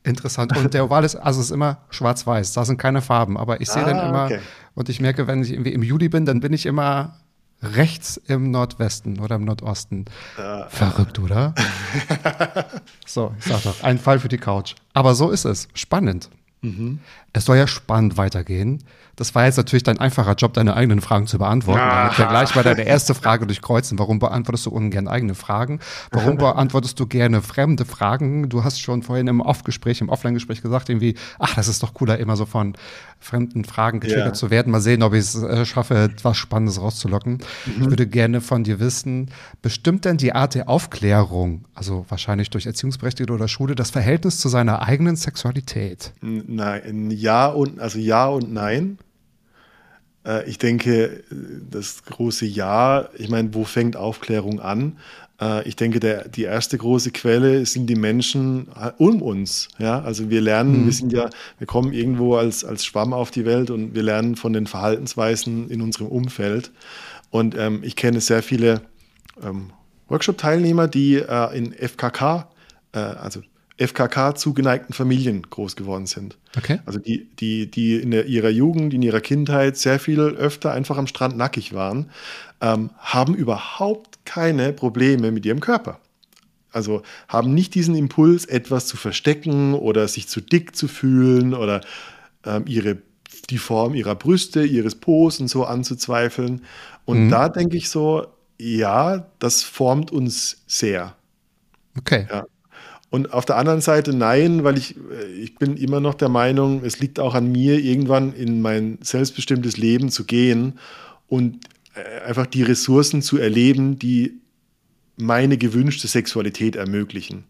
[0.04, 0.56] interessant.
[0.56, 2.52] Und der Oval ist, also ist immer schwarz-weiß.
[2.52, 3.36] Da sind keine Farben.
[3.36, 4.40] Aber ich sehe ah, dann immer, okay.
[4.74, 7.16] und ich merke, wenn ich irgendwie im Juli bin, dann bin ich immer
[7.62, 10.06] rechts im Nordwesten oder im Nordosten.
[10.38, 10.66] Ja.
[10.68, 11.54] Verrückt, oder?
[13.06, 14.74] so, ich sag doch, ein Fall für die Couch.
[14.94, 15.68] Aber so ist es.
[15.74, 16.30] Spannend.
[16.62, 17.00] Mhm.
[17.32, 18.82] Es soll ja spannend weitergehen.
[19.16, 21.80] Das war jetzt natürlich dein einfacher Job, deine eigenen Fragen zu beantworten.
[21.80, 22.02] Ah.
[22.04, 23.98] Damit wir gleich bei deiner erste Frage durchkreuzen.
[23.98, 25.80] Warum beantwortest du ungern eigene Fragen?
[26.10, 28.48] Warum beantwortest du gerne fremde Fragen?
[28.48, 32.18] Du hast schon vorhin im Off-Gespräch, im Offline-Gespräch gesagt, irgendwie, ach, das ist doch cooler,
[32.18, 32.74] immer so von
[33.18, 34.34] fremden Fragen getriggert yeah.
[34.34, 34.72] zu werden.
[34.72, 37.34] Mal sehen, ob ich es äh, schaffe, etwas Spannendes rauszulocken.
[37.66, 37.82] Mhm.
[37.82, 39.30] Ich würde gerne von dir wissen,
[39.62, 44.48] bestimmt denn die Art der Aufklärung, also wahrscheinlich durch Erziehungsberechtigte oder Schule, das Verhältnis zu
[44.48, 46.12] seiner eigenen Sexualität?
[46.20, 48.98] Nein, ja und, also ja und nein.
[50.26, 51.24] Äh, ich denke,
[51.70, 54.98] das große Ja, ich meine, wo fängt Aufklärung an?
[55.40, 58.68] Äh, ich denke, der, die erste große Quelle sind die Menschen
[58.98, 59.68] um uns.
[59.78, 60.00] Ja?
[60.02, 60.84] Also wir lernen, mhm.
[60.86, 64.36] wir sind ja, wir kommen irgendwo als, als Schwamm auf die Welt und wir lernen
[64.36, 66.70] von den Verhaltensweisen in unserem Umfeld.
[67.30, 68.82] Und ähm, ich kenne sehr viele
[69.42, 69.70] ähm,
[70.08, 72.48] Workshop-Teilnehmer, die äh, in FKK,
[72.92, 73.40] äh, also
[73.80, 76.36] FKK zugeneigten Familien groß geworden sind.
[76.56, 76.80] Okay.
[76.84, 80.98] Also die, die, die in der, ihrer Jugend, in ihrer Kindheit sehr viel öfter einfach
[80.98, 82.10] am Strand nackig waren,
[82.60, 85.98] ähm, haben überhaupt keine Probleme mit ihrem Körper.
[86.72, 91.80] Also haben nicht diesen Impuls, etwas zu verstecken oder sich zu dick zu fühlen oder
[92.44, 92.98] ähm, ihre,
[93.48, 96.64] die Form ihrer Brüste, ihres Po und so anzuzweifeln.
[97.06, 97.30] Und mhm.
[97.30, 98.26] da denke ich so,
[98.58, 101.16] ja, das formt uns sehr.
[101.98, 102.28] Okay.
[102.30, 102.44] Ja.
[103.10, 106.84] Und auf der anderen Seite nein, weil ich, äh, ich bin immer noch der Meinung,
[106.84, 110.78] es liegt auch an mir, irgendwann in mein selbstbestimmtes Leben zu gehen
[111.28, 111.58] und
[111.94, 114.40] äh, einfach die Ressourcen zu erleben, die
[115.16, 117.44] meine gewünschte Sexualität ermöglichen.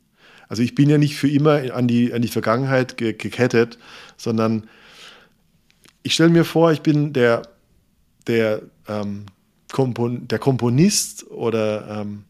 [0.49, 3.79] Also ich bin ja nicht für immer an die, an die Vergangenheit ge gekettet,
[4.17, 4.65] sondern
[6.03, 7.43] ich stelle mir vor, ich bin der,
[8.27, 9.27] der, ähm,
[9.71, 12.25] Kompon der Komponist oder ähm,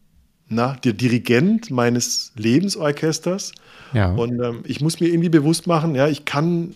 [0.51, 3.53] na, der Dirigent meines Lebensorchesters.
[3.93, 4.11] Ja.
[4.11, 6.75] Und ähm, ich muss mir irgendwie bewusst machen, ja, ich kann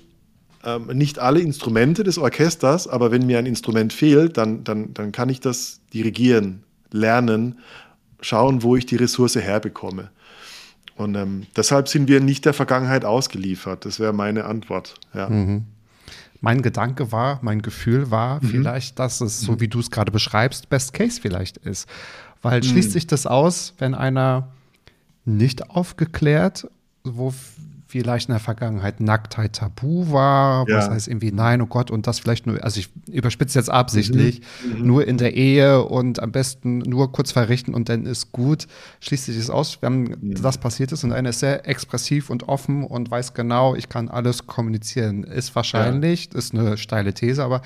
[0.63, 5.11] ähm, nicht alle Instrumente des Orchesters, aber wenn mir ein Instrument fehlt, dann, dann, dann
[5.11, 7.59] kann ich das dirigieren, lernen,
[8.21, 10.09] schauen, wo ich die Ressource herbekomme.
[10.95, 13.85] Und ähm, deshalb sind wir nicht der Vergangenheit ausgeliefert.
[13.85, 14.95] Das wäre meine Antwort.
[15.13, 15.29] Ja.
[15.29, 15.65] Mhm.
[16.41, 18.47] Mein Gedanke war, mein Gefühl war mhm.
[18.47, 19.61] vielleicht, dass es, so mhm.
[19.61, 21.87] wie du es gerade beschreibst, Best Case vielleicht ist.
[22.45, 22.93] Weil schließt mhm.
[22.93, 24.49] sich das aus, wenn einer
[25.25, 26.67] nicht aufgeklärt,
[27.03, 27.33] wo
[27.87, 30.77] vielleicht in der Vergangenheit Nacktheit tabu war, ja.
[30.77, 34.41] was heißt irgendwie nein, oh Gott, und das vielleicht nur, also ich überspitze jetzt absichtlich,
[34.63, 34.79] mhm.
[34.79, 34.87] Mhm.
[34.87, 38.67] nur in der Ehe und am besten nur kurz verrichten und dann ist gut.
[38.99, 40.35] Schließt sich das aus, wenn mhm.
[40.41, 44.09] das passiert ist und einer ist sehr expressiv und offen und weiß genau, ich kann
[44.09, 45.23] alles kommunizieren.
[45.23, 46.37] Ist wahrscheinlich, ja.
[46.37, 47.61] ist eine steile These, aber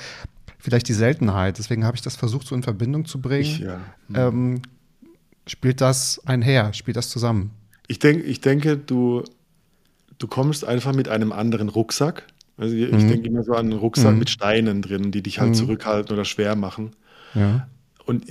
[0.60, 1.58] vielleicht die Seltenheit.
[1.58, 3.42] Deswegen habe ich das versucht, so in Verbindung zu bringen.
[3.42, 3.80] Ich, ja.
[4.14, 4.62] ähm,
[5.48, 6.74] spielt das einher?
[6.74, 7.52] Spielt das zusammen?
[7.88, 9.24] Ich, denk, ich denke, du,
[10.20, 12.28] du kommst einfach mit einem anderen Rucksack.
[12.58, 13.08] Also ich mhm.
[13.08, 14.20] denke immer so an einen Rucksack mhm.
[14.20, 15.56] mit Steinen drin, die dich halt mhm.
[15.56, 16.92] zurückhalten oder schwer machen.
[17.34, 17.68] Ja.
[18.06, 18.26] Und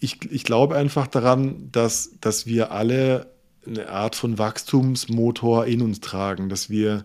[0.00, 3.32] ich, ich glaube einfach daran, dass, dass wir alle
[3.66, 7.04] eine Art von Wachstumsmotor in uns tragen, dass wir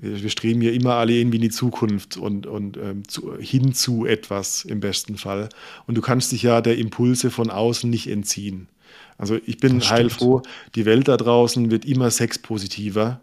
[0.00, 3.74] wir, wir streben ja immer alle irgendwie in die Zukunft und, und ähm, zu, hin
[3.74, 5.48] zu etwas im besten Fall.
[5.86, 8.68] Und du kannst dich ja der Impulse von außen nicht entziehen.
[9.16, 10.42] Also ich bin heilfroh,
[10.76, 13.20] die Welt da draußen wird immer sexpositiver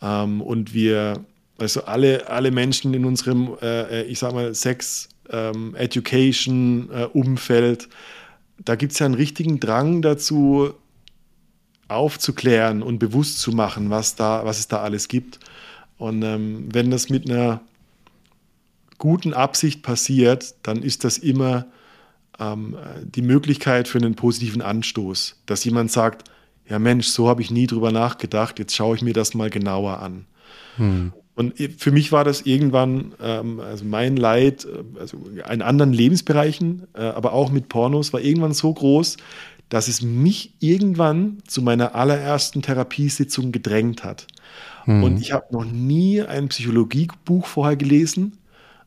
[0.00, 1.24] ähm, und wir,
[1.58, 7.04] also alle, alle Menschen in unserem, äh, äh ich sag mal, Sex, ähm, Education, äh,
[7.04, 7.88] Umfeld,
[8.64, 10.72] da gibt es ja einen richtigen Drang dazu,
[11.88, 15.38] aufzuklären und bewusst zu machen, was, da, was es da alles gibt.
[15.98, 17.60] Und ähm, wenn das mit einer
[18.98, 21.66] guten Absicht passiert, dann ist das immer
[22.38, 26.30] ähm, die Möglichkeit für einen positiven Anstoß, dass jemand sagt,
[26.68, 30.00] ja Mensch, so habe ich nie drüber nachgedacht, jetzt schaue ich mir das mal genauer
[30.00, 30.26] an.
[30.76, 31.12] Hm.
[31.34, 35.18] Und für mich war das irgendwann, ähm, also mein Leid, äh, also
[35.50, 39.18] in anderen Lebensbereichen, äh, aber auch mit Pornos, war irgendwann so groß,
[39.68, 44.26] dass es mich irgendwann zu meiner allerersten Therapiesitzung gedrängt hat.
[44.86, 45.02] Mhm.
[45.02, 48.38] Und ich habe noch nie ein Psychologiebuch vorher gelesen.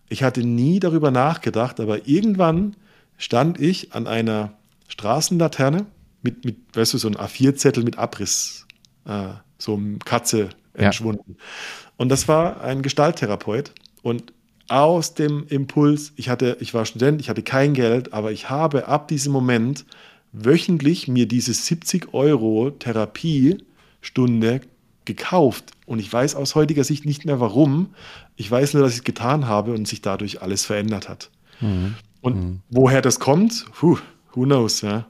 [0.10, 2.76] Ich hatte nie darüber nachgedacht, aber irgendwann
[3.18, 4.54] stand ich an einer
[4.88, 5.86] Straßenlaterne
[6.22, 8.66] mit, mit weißt du, so einem A4-Zettel mit Abriss,
[9.06, 9.28] äh,
[9.58, 11.36] so einem Katze entschwunden.
[11.38, 11.45] Ja.
[11.97, 13.74] Und das war ein Gestalttherapeut.
[14.02, 14.34] Und
[14.70, 18.88] aus dem Impuls, ich hatte, ich war Student, ich hatte kein Geld, aber ich habe
[18.88, 19.86] ab diesem Moment
[20.32, 24.62] wöchentlich mir diese 70 Euro Therapiestunde
[25.10, 25.72] gekauft.
[25.86, 27.89] Und ich weiß aus heutiger Sicht nicht mehr warum.
[28.36, 31.30] Ich weiß nur, dass ich es getan habe und sich dadurch alles verändert hat.
[31.60, 31.95] Mhm.
[32.22, 32.62] Und mhm.
[32.70, 33.97] woher das kommt, puh,
[34.34, 35.07] who knows, ja.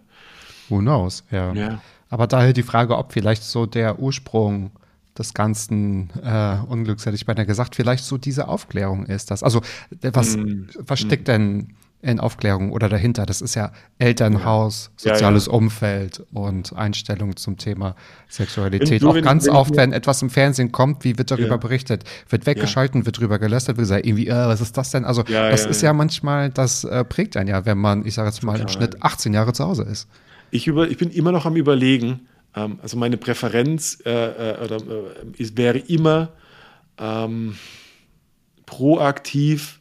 [0.70, 1.54] Who knows, ja.
[1.54, 1.82] ja.
[2.10, 4.72] Aber daher die Frage, ob vielleicht so der Ursprung
[5.18, 9.44] des ganzen äh, Unglücks, hätte ich beinahe gesagt, vielleicht so diese Aufklärung ist das.
[9.44, 9.62] Also,
[10.02, 11.32] was, mm, was steckt mm.
[11.32, 13.26] denn in Aufklärung oder dahinter.
[13.26, 15.14] Das ist ja Elternhaus, ja.
[15.14, 15.58] soziales ja, ja.
[15.58, 17.96] Umfeld und Einstellung zum Thema
[18.30, 19.04] Sexualität.
[19.04, 22.06] Auch wenn, ganz wenn oft, wenn etwas im Fernsehen kommt, wie wird darüber berichtet?
[22.30, 25.04] Wird weggeschalten, wird drüber gelästert, wird gesagt, irgendwie, äh, was ist das denn?
[25.04, 28.44] Also, das ist ja, manchmal, das äh, prägt einen ja, wenn man, ich sage jetzt
[28.44, 30.08] mal, im Schnitt 18 Jahre zu Hause ist.
[30.52, 34.78] Ich, über, ich bin immer noch am Überlegen, ähm, also meine Präferenz äh, äh oder,
[34.78, 36.30] äh, wäre immer
[36.98, 37.56] ähm,
[38.66, 39.79] proaktiv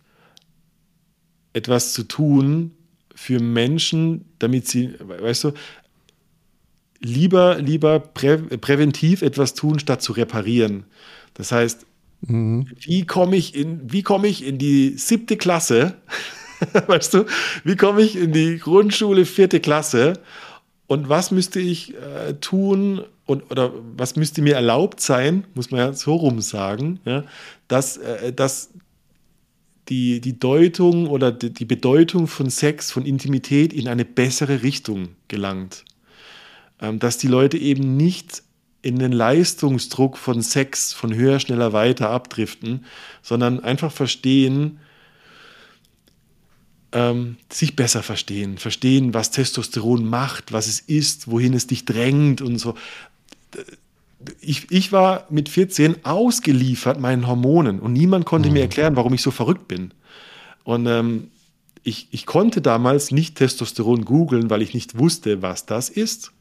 [1.59, 2.73] etwas zu tun
[3.15, 5.53] für Menschen, damit sie, weißt du,
[7.01, 10.85] lieber, lieber prä, präventiv etwas tun, statt zu reparieren.
[11.35, 11.85] Das heißt,
[12.23, 12.67] mhm.
[12.81, 15.97] wie komme ich in, wie komme ich in die siebte Klasse?
[16.87, 17.25] weißt du,
[17.65, 20.15] wie komme ich in die Grundschule, vierte Klasse?
[20.87, 25.81] Und was müsste ich äh, tun und, oder was müsste mir erlaubt sein, muss man
[25.81, 27.25] ja so rum sagen, ja,
[27.69, 28.71] dass, äh, dass
[29.89, 35.11] die, die Deutung oder die, die Bedeutung von Sex, von Intimität in eine bessere Richtung
[35.29, 35.85] gelangt.
[36.81, 38.43] Ähm, dass die Leute eben nicht
[38.83, 42.85] in den Leistungsdruck von Sex, von höher, schneller, weiter abdriften,
[43.23, 44.79] sondern einfach verstehen,
[46.93, 52.41] ähm, sich besser verstehen, verstehen, was Testosteron macht, was es ist, wohin es dich drängt
[52.41, 52.75] und so
[54.41, 58.55] ich, ich war mit 14 ausgeliefert meinen Hormonen und niemand konnte mhm.
[58.55, 59.93] mir erklären, warum ich so verrückt bin.
[60.65, 61.31] Und ähm,
[61.83, 66.33] ich, ich konnte damals nicht Testosteron googeln, weil ich nicht wusste, was das ist.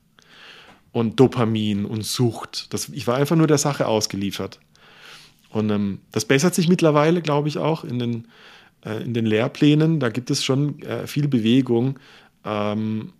[0.91, 2.73] Und Dopamin und Sucht.
[2.73, 4.59] Das, ich war einfach nur der Sache ausgeliefert.
[5.49, 8.28] Und ähm, das bessert sich mittlerweile, glaube ich, auch in den,
[8.84, 9.99] äh, in den Lehrplänen.
[9.99, 11.99] Da gibt es schon äh, viel Bewegung.
[12.43, 13.13] Ähm,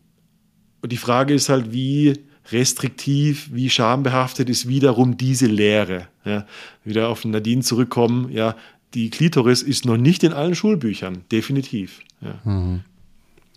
[0.82, 2.14] und die Frage ist halt, wie
[2.52, 6.08] restriktiv, wie schambehaftet ist wiederum diese Lehre.
[6.26, 6.46] Ja,
[6.84, 8.32] wieder auf Nadine zurückkommen.
[8.32, 8.56] Ja,
[8.94, 12.02] die Klitoris ist noch nicht in allen Schulbüchern, definitiv.
[12.22, 12.40] Ja.
[12.44, 12.82] Mhm.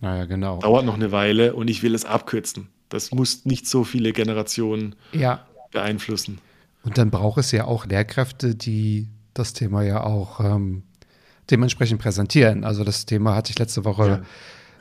[0.01, 0.59] Naja, genau.
[0.59, 2.67] Dauert noch eine Weile und ich will es abkürzen.
[2.89, 5.45] Das muss nicht so viele Generationen ja.
[5.71, 6.39] beeinflussen.
[6.83, 10.83] Und dann braucht es ja auch Lehrkräfte, die das Thema ja auch ähm,
[11.49, 12.63] dementsprechend präsentieren.
[12.63, 14.21] Also das Thema hatte ich letzte Woche ja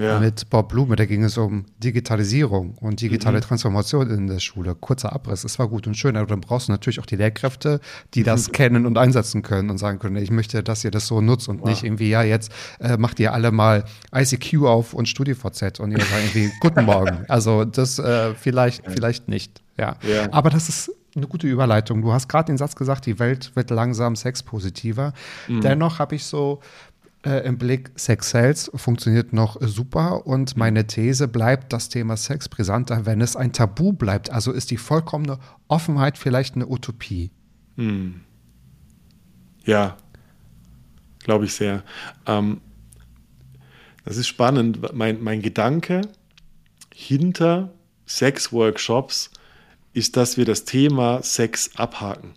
[0.01, 0.19] ja.
[0.19, 0.97] mit Bob Blume.
[0.97, 3.43] Da ging es um Digitalisierung und digitale mhm.
[3.43, 4.75] Transformation in der Schule.
[4.75, 7.81] Kurzer Abriss, es war gut und schön, aber dann brauchst du natürlich auch die Lehrkräfte,
[8.15, 8.53] die das mhm.
[8.61, 11.61] kennen und einsetzen können und sagen können, ich möchte, dass ihr das so nutzt und
[11.61, 11.69] wow.
[11.69, 13.85] nicht irgendwie, ja, jetzt äh, macht ihr alle mal
[14.15, 17.25] ICQ auf und StudiVZ und ihr sagt irgendwie, guten Morgen.
[17.29, 18.91] Also das äh, vielleicht, ja.
[18.91, 19.61] vielleicht nicht.
[19.77, 19.97] Ja.
[20.03, 20.33] ja.
[20.33, 22.03] Aber das ist eine gute Überleitung.
[22.03, 25.13] Du hast gerade den Satz gesagt, die Welt wird langsam sexpositiver.
[25.49, 25.61] Mhm.
[25.61, 26.61] Dennoch habe ich so
[27.25, 32.49] äh, im Blick, Sex Sales funktioniert noch super und meine These bleibt, das Thema Sex
[32.49, 34.31] brisanter, wenn es ein Tabu bleibt.
[34.31, 37.31] Also ist die vollkommene Offenheit vielleicht eine Utopie?
[37.77, 38.23] Hm.
[39.65, 39.97] Ja,
[41.21, 41.83] glaube ich sehr.
[42.27, 42.61] Ähm,
[44.05, 44.95] das ist spannend.
[44.95, 46.03] Mein, mein Gedanke
[46.95, 47.73] hinter
[48.07, 49.31] Sex-Workshops
[49.93, 52.35] ist, dass wir das Thema Sex abhaken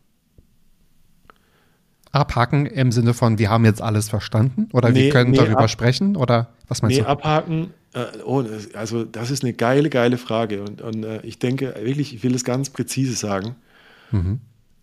[2.13, 5.67] abhaken im Sinne von, wir haben jetzt alles verstanden oder nee, wir können nee, darüber
[5.67, 7.09] sprechen oder was meinst nee, du?
[7.09, 8.45] abhaken, äh, oh,
[8.75, 12.35] also das ist eine geile, geile Frage und, und äh, ich denke wirklich, ich will
[12.35, 13.55] es ganz präzise sagen.
[14.11, 14.39] Mhm.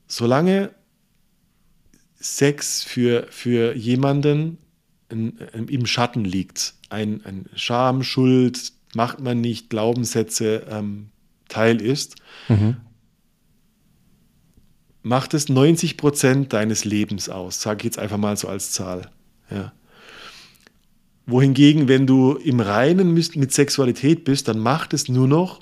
[0.09, 0.71] Solange
[2.17, 4.59] Sex für, für jemanden
[5.09, 11.11] in, in, im Schatten liegt, ein, ein Scham, Schuld, macht man nicht, Glaubenssätze ähm,
[11.49, 12.17] Teil ist,
[12.49, 12.77] mhm
[15.03, 19.11] macht es 90 Prozent deines Lebens aus, sage ich jetzt einfach mal so als Zahl.
[19.51, 19.73] Ja.
[21.27, 25.61] Wohingegen, wenn du im Reinen mit Sexualität bist, dann macht es nur noch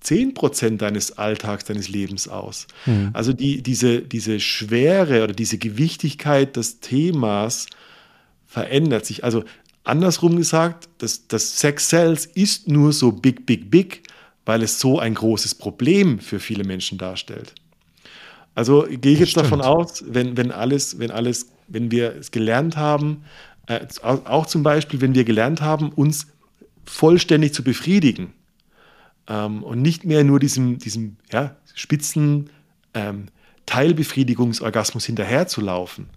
[0.00, 2.66] 10 Prozent deines Alltags, deines Lebens aus.
[2.86, 3.10] Mhm.
[3.12, 7.66] Also die, diese, diese Schwere oder diese Gewichtigkeit des Themas
[8.46, 9.24] verändert sich.
[9.24, 9.44] Also
[9.84, 14.02] andersrum gesagt, das, das Sex Cells ist nur so big, big, big,
[14.44, 17.54] weil es so ein großes Problem für viele Menschen darstellt.
[18.54, 19.46] Also gehe ich jetzt Stimmt.
[19.46, 23.24] davon aus, wenn, wenn alles, wenn alles, wenn wir es gelernt haben,
[23.66, 26.26] äh, auch zum Beispiel, wenn wir gelernt haben, uns
[26.84, 28.32] vollständig zu befriedigen
[29.28, 32.50] ähm, und nicht mehr nur diesem, diesem ja, spitzen
[32.94, 33.26] ähm,
[33.66, 36.08] Teilbefriedigungsorgasmus hinterherzulaufen,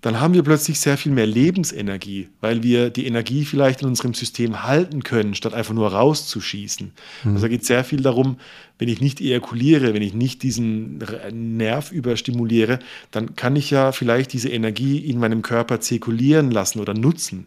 [0.00, 4.14] dann haben wir plötzlich sehr viel mehr Lebensenergie, weil wir die Energie vielleicht in unserem
[4.14, 6.92] System halten können, statt einfach nur rauszuschießen.
[7.24, 7.32] Mhm.
[7.32, 8.36] Also da geht es sehr viel darum,
[8.78, 12.78] wenn ich nicht ejakuliere, wenn ich nicht diesen Nerv überstimuliere,
[13.10, 17.46] dann kann ich ja vielleicht diese Energie in meinem Körper zirkulieren lassen oder nutzen.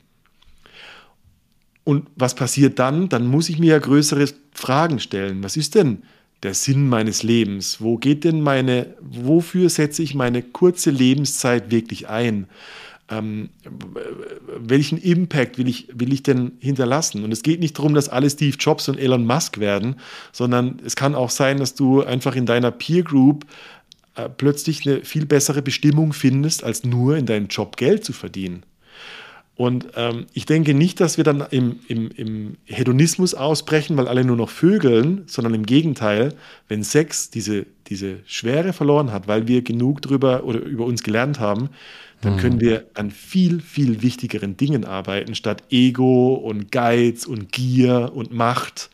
[1.84, 3.10] Und was passiert dann?
[3.10, 5.44] Dann muss ich mir ja größere Fragen stellen.
[5.44, 6.04] Was ist denn
[6.44, 7.82] der Sinn meines Lebens?
[7.82, 12.48] Wo geht denn meine, wofür setze ich meine kurze Lebenszeit wirklich ein?
[13.10, 13.50] Ähm,
[14.58, 17.24] welchen Impact will ich, will ich denn hinterlassen?
[17.24, 19.96] Und es geht nicht darum, dass alle Steve Jobs und Elon Musk werden,
[20.32, 23.46] sondern es kann auch sein, dass du einfach in deiner Peer Group
[24.16, 28.64] äh, plötzlich eine viel bessere Bestimmung findest, als nur in deinem Job Geld zu verdienen.
[29.56, 34.26] Und ähm, ich denke nicht, dass wir dann im, im, im Hedonismus ausbrechen, weil alle
[34.26, 36.34] nur noch vögeln, sondern im Gegenteil,
[36.68, 41.40] wenn Sex diese, diese Schwere verloren hat, weil wir genug drüber oder über uns gelernt
[41.40, 41.70] haben,
[42.22, 42.62] dann können mhm.
[42.62, 48.90] wir an viel, viel wichtigeren Dingen arbeiten, statt Ego und Geiz und Gier und Macht,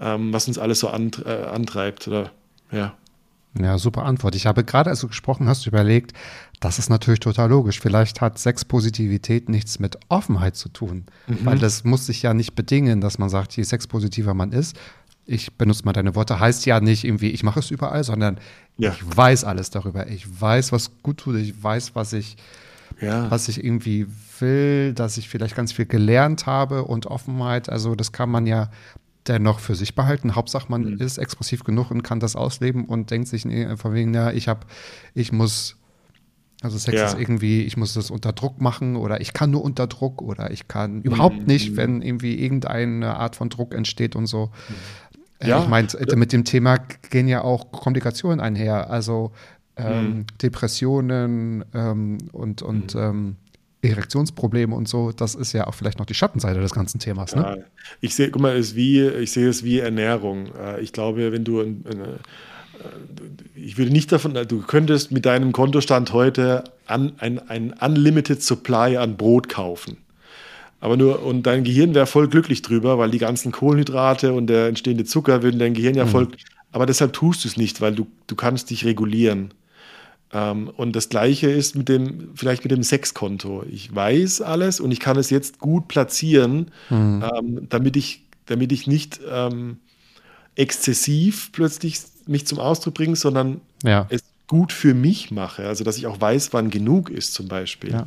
[0.00, 2.08] ähm, was uns alles so äh, antreibt.
[2.08, 2.32] Oder,
[2.72, 2.94] ja.
[3.58, 4.34] Ja, super Antwort.
[4.34, 6.12] Ich habe gerade, als du gesprochen hast, überlegt,
[6.60, 7.80] das ist natürlich total logisch.
[7.80, 11.38] Vielleicht hat Sexpositivität nichts mit Offenheit zu tun, mhm.
[11.44, 14.76] weil das muss sich ja nicht bedingen, dass man sagt, je sexpositiver man ist,
[15.26, 18.38] ich benutze mal deine Worte, heißt ja nicht irgendwie, ich mache es überall, sondern
[18.78, 18.92] ja.
[18.92, 20.06] ich weiß alles darüber.
[20.06, 22.36] Ich weiß, was gut tut, ich weiß, was ich,
[23.00, 23.30] ja.
[23.30, 24.06] was ich irgendwie
[24.38, 27.68] will, dass ich vielleicht ganz viel gelernt habe und Offenheit.
[27.68, 28.70] Also das kann man ja
[29.28, 30.34] dennoch für sich behalten.
[30.34, 30.98] Hauptsache, man mhm.
[30.98, 34.60] ist expressiv genug und kann das ausleben und denkt sich von wegen, ja, ich habe,
[35.14, 35.76] ich muss,
[36.62, 37.06] also Sex ja.
[37.06, 40.50] ist irgendwie, ich muss das unter Druck machen oder ich kann nur unter Druck oder
[40.50, 41.46] ich kann überhaupt mhm.
[41.46, 44.46] nicht, wenn irgendwie irgendeine Art von Druck entsteht und so.
[44.46, 45.46] Mhm.
[45.46, 45.62] Ja.
[45.62, 46.78] Ich meine, mit dem Thema
[47.10, 49.32] gehen ja auch Komplikationen einher, also
[49.76, 50.26] ähm, mhm.
[50.42, 53.00] Depressionen ähm, und, und mhm.
[53.00, 53.36] ähm,
[53.90, 57.34] Erektionsprobleme und so, das ist ja auch vielleicht noch die Schattenseite des ganzen Themas.
[57.34, 57.42] Ne?
[57.42, 57.56] Ja,
[58.00, 60.48] ich sehe, guck mal, ist wie, ich sehe es wie Ernährung.
[60.56, 62.18] Äh, ich glaube, wenn du eine,
[63.54, 68.96] ich würde nicht davon, du könntest mit deinem Kontostand heute an, ein, ein Unlimited Supply
[68.96, 69.98] an Brot kaufen.
[70.80, 74.68] Aber nur, und dein Gehirn wäre voll glücklich drüber, weil die ganzen Kohlenhydrate und der
[74.68, 76.10] entstehende Zucker würden dein Gehirn ja mhm.
[76.10, 76.28] voll.
[76.72, 79.52] Aber deshalb tust du es nicht, weil du, du kannst dich regulieren.
[80.32, 83.64] Ähm, und das Gleiche ist mit dem, vielleicht mit dem Sexkonto.
[83.70, 87.24] Ich weiß alles und ich kann es jetzt gut platzieren, mhm.
[87.36, 89.78] ähm, damit, ich, damit ich nicht ähm,
[90.56, 94.06] exzessiv plötzlich mich zum Ausdruck bringe, sondern ja.
[94.08, 95.66] es gut für mich mache.
[95.66, 97.92] Also, dass ich auch weiß, wann genug ist, zum Beispiel.
[97.92, 98.06] Ja.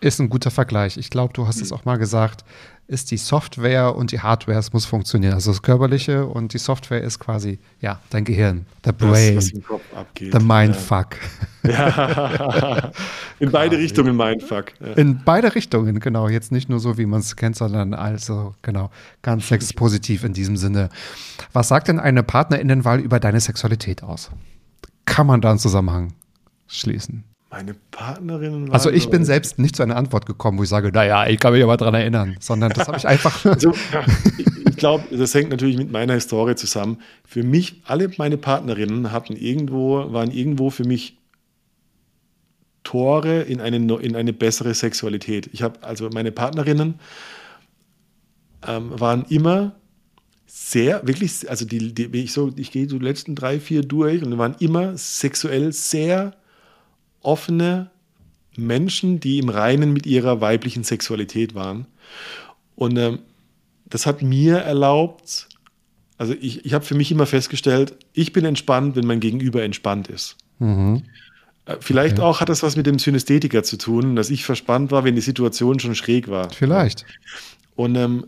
[0.00, 0.96] Ist ein guter Vergleich.
[0.96, 1.62] Ich glaube, du hast mhm.
[1.62, 2.44] es auch mal gesagt,
[2.88, 5.34] ist die Software und die Hardware, es muss funktionieren.
[5.34, 9.52] Also das Körperliche und die Software ist quasi, ja, dein Gehirn, der Brain, das,
[10.20, 11.16] der Mindfuck.
[11.64, 12.92] Ja.
[13.40, 14.72] In beide Richtungen Mindfuck.
[14.80, 14.92] Ja.
[14.92, 16.28] In beide Richtungen, genau.
[16.28, 18.90] Jetzt nicht nur so, wie man es kennt, sondern also, genau,
[19.22, 20.88] ganz sexpositiv in diesem Sinne.
[21.52, 24.30] Was sagt denn eine Partnerinnenwahl über deine Sexualität aus?
[25.06, 26.12] Kann man da einen Zusammenhang
[26.68, 27.24] schließen?
[27.50, 28.74] Meine Partnerin war.
[28.74, 31.52] Also ich bin selbst nicht zu einer Antwort gekommen, wo ich sage, naja, ich kann
[31.52, 33.44] mich aber daran erinnern, sondern das habe ich einfach.
[33.44, 33.72] also,
[34.68, 36.98] ich glaube, das hängt natürlich mit meiner Historie zusammen.
[37.24, 41.18] Für mich, alle meine Partnerinnen hatten irgendwo, waren irgendwo für mich
[42.82, 45.48] Tore in eine, in eine bessere Sexualität.
[45.52, 47.00] Ich habe also meine Partnerinnen
[48.66, 49.74] ähm, waren immer
[50.46, 54.38] sehr, wirklich, also die, die ich so, ich gehe die letzten drei, vier durch und
[54.38, 56.36] waren immer sexuell sehr
[57.26, 57.90] offene
[58.56, 61.86] Menschen, die im Reinen mit ihrer weiblichen Sexualität waren.
[62.74, 63.18] Und ähm,
[63.84, 65.48] das hat mir erlaubt,
[66.18, 70.08] also ich, ich habe für mich immer festgestellt, ich bin entspannt, wenn mein Gegenüber entspannt
[70.08, 70.36] ist.
[70.58, 71.02] Mhm.
[71.66, 72.26] Äh, vielleicht okay.
[72.26, 75.20] auch hat das was mit dem Synästhetiker zu tun, dass ich verspannt war, wenn die
[75.20, 76.50] Situation schon schräg war.
[76.50, 77.04] Vielleicht.
[77.74, 78.26] Und ähm,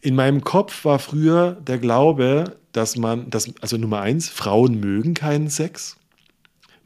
[0.00, 5.14] in meinem Kopf war früher der Glaube, dass man, dass, also Nummer eins, Frauen mögen
[5.14, 5.95] keinen Sex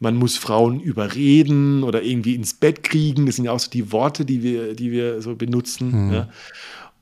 [0.01, 3.27] man muss Frauen überreden oder irgendwie ins Bett kriegen.
[3.27, 6.07] Das sind ja auch so die Worte, die wir, die wir so benutzen.
[6.07, 6.13] Mhm.
[6.13, 6.29] Ja.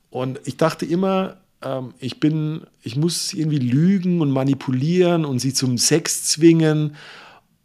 [0.09, 5.53] Und ich dachte immer, ähm, ich bin, ich muss irgendwie lügen und manipulieren und sie
[5.53, 6.97] zum Sex zwingen.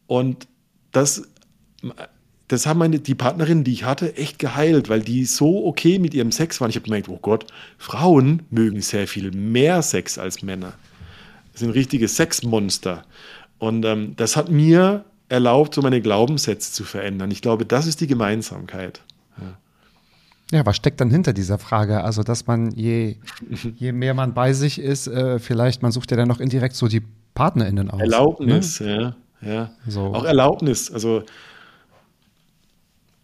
[0.07, 0.47] Und
[0.93, 1.25] das,
[2.47, 6.15] das haben meine, die Partnerinnen, die ich hatte, echt geheilt, weil die so okay mit
[6.15, 6.71] ihrem Sex waren.
[6.71, 10.75] Ich habe gemerkt, oh Gott, Frauen mögen sehr viel mehr Sex als Männer.
[11.51, 13.05] Das sind richtige Sexmonster.
[13.59, 17.31] Und ähm, das hat mir erlaubt, so meine Glaubenssätze zu verändern.
[17.31, 19.01] Ich glaube, das ist die Gemeinsamkeit.
[19.41, 20.59] Ja.
[20.59, 22.03] ja was steckt dann hinter dieser Frage?
[22.03, 23.17] Also, dass man je,
[23.77, 26.89] je mehr man bei sich ist, äh, vielleicht, man sucht ja dann noch indirekt so
[26.89, 27.03] die
[27.35, 28.01] PartnerInnen aus.
[28.01, 29.17] Erlaubnis, ne?
[29.43, 29.49] ja.
[29.49, 29.71] ja.
[29.89, 30.15] So.
[30.15, 30.91] Auch Erlaubnis.
[30.91, 31.25] Also,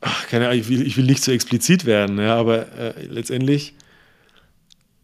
[0.01, 3.75] ach, keine Ahnung, ich will, ich will nicht so explizit werden, ja, aber äh, letztendlich,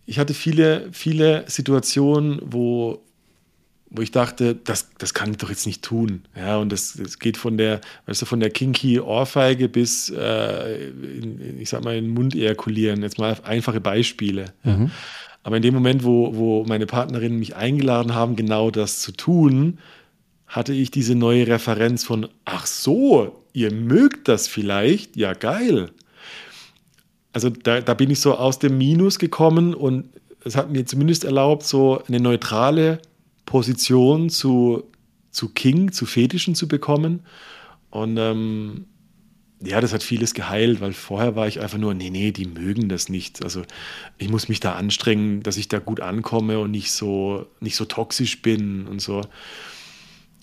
[0.07, 3.03] ich hatte viele, viele Situationen, wo
[3.91, 6.23] wo ich dachte, das, das kann ich doch jetzt nicht tun.
[6.37, 10.89] Ja, und das, das geht von der, weißt du, von der kinky Ohrfeige bis, äh,
[10.89, 13.03] in, ich sag mal, in den Mund ejakulieren.
[13.03, 14.53] Jetzt mal einfache Beispiele.
[14.65, 14.87] Mhm.
[14.87, 14.91] Ja.
[15.45, 19.79] Aber in dem Moment, wo, wo meine Partnerinnen mich eingeladen haben, genau das zu tun,
[20.49, 25.91] hatte ich diese neue Referenz von, ach so, ihr mögt das vielleicht, ja geil.
[27.33, 30.09] Also da, da bin ich so aus dem Minus gekommen und
[30.45, 33.01] es hat mir zumindest erlaubt, so eine neutrale
[33.47, 34.85] Position zu,
[35.31, 37.21] zu King, zu Fetischen zu bekommen.
[37.91, 38.87] Und ähm,
[39.63, 42.89] ja, das hat vieles geheilt, weil vorher war ich einfach nur, nee, nee, die mögen
[42.89, 43.43] das nicht.
[43.43, 43.63] Also
[44.19, 47.87] ich muss mich da anstrengen, dass ich da gut ankomme und nicht so, nicht so
[47.87, 49.23] toxisch bin und so.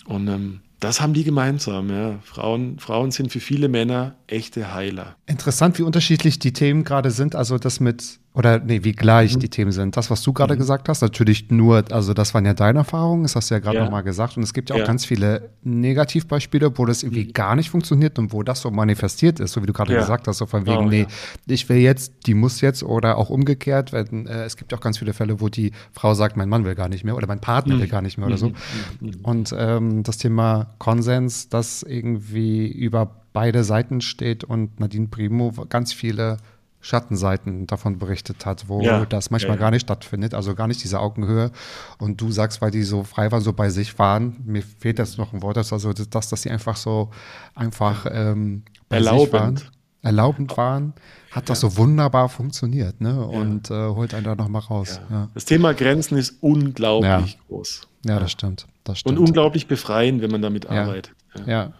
[0.06, 2.18] Und ähm, das haben die gemeinsam, ja.
[2.24, 5.16] Frauen, Frauen sind für viele Männer echte Heiler.
[5.26, 7.36] Interessant, wie unterschiedlich die Themen gerade sind.
[7.36, 9.40] Also das mit oder nee, wie gleich mhm.
[9.40, 9.96] die Themen sind.
[9.96, 10.58] Das, was du gerade mhm.
[10.58, 13.78] gesagt hast, natürlich nur, also das waren ja deine Erfahrungen, das hast du ja gerade
[13.78, 13.84] ja.
[13.84, 14.36] nochmal gesagt.
[14.36, 14.86] Und es gibt ja auch ja.
[14.86, 17.32] ganz viele Negativbeispiele, wo das irgendwie mhm.
[17.32, 20.00] gar nicht funktioniert und wo das so manifestiert ist, so wie du gerade ja.
[20.00, 21.06] gesagt hast, so von wegen, oh, nee,
[21.46, 23.92] ich will jetzt, die muss jetzt oder auch umgekehrt.
[23.92, 26.64] Wenn, äh, es gibt ja auch ganz viele Fälle, wo die Frau sagt, mein Mann
[26.64, 27.90] will gar nicht mehr oder mein Partner will mhm.
[27.90, 28.48] gar nicht mehr oder so.
[28.48, 29.14] Mhm.
[29.22, 35.92] Und ähm, das Thema Konsens, das irgendwie über beide Seiten steht und Nadine Primo ganz
[35.92, 36.38] viele
[36.84, 40.84] Schattenseiten davon berichtet hat, wo ja, das manchmal ja, gar nicht stattfindet, also gar nicht
[40.84, 41.50] diese Augenhöhe.
[41.98, 45.16] Und du sagst, weil die so frei waren, so bei sich waren, mir fehlt jetzt
[45.16, 47.10] noch ein Wort, also das, dass sie einfach so
[47.54, 49.22] einfach ähm, bei erlaubend.
[49.24, 49.60] sich waren,
[50.02, 50.92] erlaubend waren,
[51.30, 53.24] hat das so wunderbar funktioniert, ne?
[53.24, 55.00] Und äh, holt einen da nochmal raus.
[55.32, 57.88] Das Thema Grenzen ist unglaublich groß.
[58.04, 59.18] Ja, das stimmt, das stimmt.
[59.18, 61.14] Und unglaublich befreiend, wenn man damit arbeitet.
[61.46, 61.72] ja.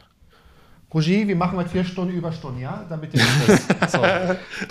[0.95, 2.87] Roger, wir machen heute vier Stunden Überstunden, ja?
[2.89, 3.21] Damit ihr
[3.81, 3.99] das, so.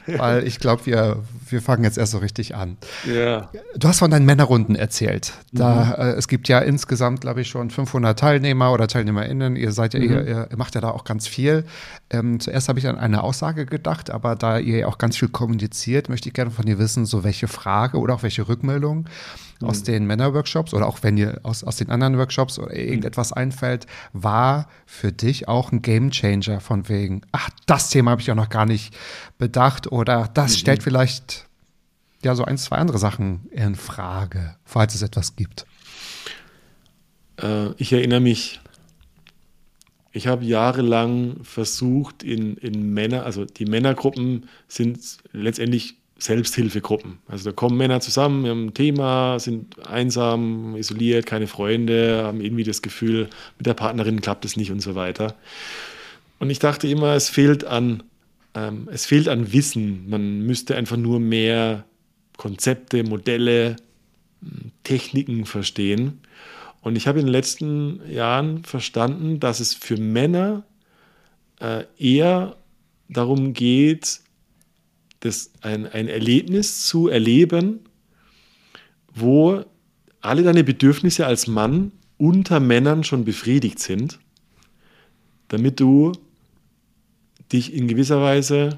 [0.07, 2.77] Weil ich glaube, wir, wir fangen jetzt erst so richtig an.
[3.05, 3.49] Ja.
[3.75, 5.33] Du hast von deinen Männerrunden erzählt.
[5.51, 6.01] Da, mhm.
[6.01, 9.57] äh, es gibt ja insgesamt, glaube ich, schon 500 Teilnehmer oder TeilnehmerInnen.
[9.57, 10.05] Ihr seid ja, mhm.
[10.05, 11.65] ihr, ihr, macht ja da auch ganz viel.
[12.13, 15.29] Ähm, zuerst habe ich an eine Aussage gedacht, aber da ihr ja auch ganz viel
[15.29, 19.09] kommuniziert, möchte ich gerne von dir wissen, so welche Frage oder auch welche Rückmeldung
[19.59, 19.67] mhm.
[19.67, 23.37] aus den Männerworkshops oder auch wenn ihr aus, aus den anderen Workshops oder irgendetwas mhm.
[23.37, 28.35] einfällt, war für dich auch ein Gamechanger von wegen, ach, das Thema habe ich ja
[28.35, 28.95] noch gar nicht
[29.39, 30.57] bedacht oder das mhm.
[30.57, 31.47] stellt vielleicht
[32.23, 35.65] ja so ein, zwei andere Sachen in Frage, falls es etwas gibt.
[37.41, 38.61] Äh, ich erinnere mich,
[40.13, 44.99] ich habe jahrelang versucht, in, in Männer, also die Männergruppen sind
[45.33, 47.17] letztendlich Selbsthilfegruppen.
[47.27, 52.63] Also da kommen Männer zusammen, haben ein Thema, sind einsam, isoliert, keine Freunde, haben irgendwie
[52.63, 55.35] das Gefühl, mit der Partnerin klappt es nicht und so weiter.
[56.37, 58.03] Und ich dachte immer, es fehlt an,
[58.53, 60.07] ähm, es fehlt an Wissen.
[60.07, 61.85] Man müsste einfach nur mehr
[62.37, 63.77] Konzepte, Modelle,
[64.83, 66.21] Techniken verstehen.
[66.83, 70.63] Und ich habe in den letzten Jahren verstanden, dass es für Männer
[71.61, 72.57] äh, eher
[73.07, 74.19] darum geht,
[75.21, 77.79] das, ein, ein Erlebnis zu erleben,
[79.15, 79.63] wo
[80.19, 84.19] alle deine Bedürfnisse als Mann unter Männern schon befriedigt sind,
[85.47, 86.11] damit du
[87.53, 88.77] dich in gewisser Weise,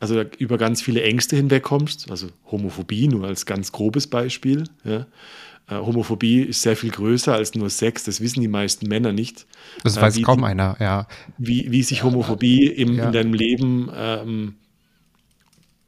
[0.00, 4.64] also über ganz viele Ängste hinwegkommst, also Homophobie nur als ganz grobes Beispiel.
[4.84, 5.06] Ja.
[5.68, 9.46] Äh, Homophobie ist sehr viel größer als nur Sex, das wissen die meisten Männer nicht.
[9.84, 11.06] Das äh, weiß wie, kaum einer, ja.
[11.36, 13.06] Wie, wie sich Homophobie im, ja.
[13.06, 14.54] in deinem Leben ähm,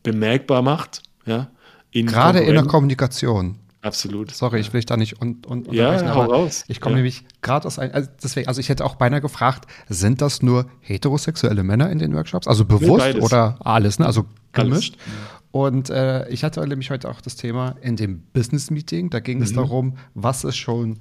[0.02, 1.02] bemerkbar macht.
[1.26, 1.50] Ja,
[1.90, 3.56] in Gerade in der Kommunikation.
[3.82, 4.30] Absolut.
[4.34, 6.64] Sorry, ich will dich da nicht und, und ja, hau raus.
[6.68, 6.96] Ich komme ja.
[6.96, 10.66] nämlich gerade aus einem, also deswegen, also ich hätte auch beinahe gefragt, sind das nur
[10.80, 12.46] heterosexuelle Männer in den Workshops?
[12.46, 14.04] Also bewusst nee, oder alles, ne?
[14.04, 14.96] Also gemischt.
[14.98, 15.39] Alles.
[15.52, 19.38] Und äh, ich hatte nämlich heute auch das Thema in dem Business Meeting, da ging
[19.38, 19.44] mhm.
[19.44, 20.98] es darum, was es schon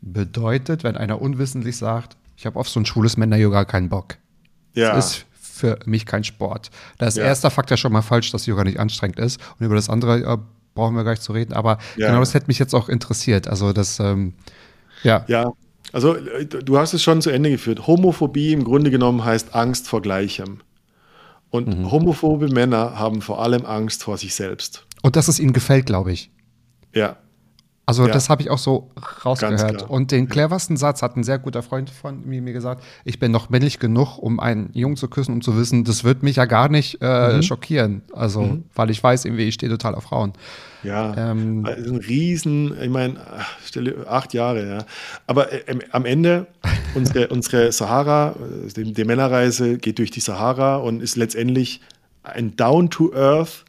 [0.00, 4.16] bedeutet, wenn einer unwissentlich sagt, ich habe auf so ein schwules Männer-Yoga keinen Bock.
[4.74, 4.94] Ja.
[4.94, 6.70] Das ist für mich kein Sport.
[6.98, 7.24] Da ist ja.
[7.24, 9.40] erster Fakt ja schon mal falsch, dass Yoga nicht anstrengend ist.
[9.58, 10.38] Und über das andere äh,
[10.74, 11.52] brauchen wir gar nicht zu reden.
[11.52, 12.08] Aber ja.
[12.08, 13.46] genau das hätte mich jetzt auch interessiert.
[13.46, 14.34] Also das, ähm,
[15.04, 15.24] ja.
[15.28, 15.52] Ja,
[15.92, 17.86] also äh, du hast es schon zu Ende geführt.
[17.86, 20.60] Homophobie im Grunde genommen heißt Angst vor Gleichem.
[21.52, 21.90] Und mhm.
[21.90, 24.86] homophobe Männer haben vor allem Angst vor sich selbst.
[25.02, 26.30] Und dass es ihnen gefällt, glaube ich.
[26.94, 27.18] Ja,
[27.84, 28.12] also ja.
[28.12, 28.90] das habe ich auch so
[29.24, 29.88] rausgehört.
[29.90, 33.32] Und den cleversten Satz hat ein sehr guter Freund von mir, mir gesagt, ich bin
[33.32, 36.44] noch männlich genug, um einen Jungen zu küssen, um zu wissen, das wird mich ja
[36.44, 37.42] gar nicht äh, mhm.
[37.42, 38.02] schockieren.
[38.12, 38.64] Also, mhm.
[38.76, 40.32] weil ich weiß, irgendwie, ich stehe total auf Frauen.
[40.84, 43.16] Ja, ähm, das ist ein Riesen, ich meine,
[44.06, 44.84] acht Jahre, ja.
[45.26, 46.46] Aber äh, am Ende,
[46.94, 51.80] unsere, unsere Sahara, äh, die, die Männerreise geht durch die Sahara und ist letztendlich
[52.22, 53.64] ein Down to Earth.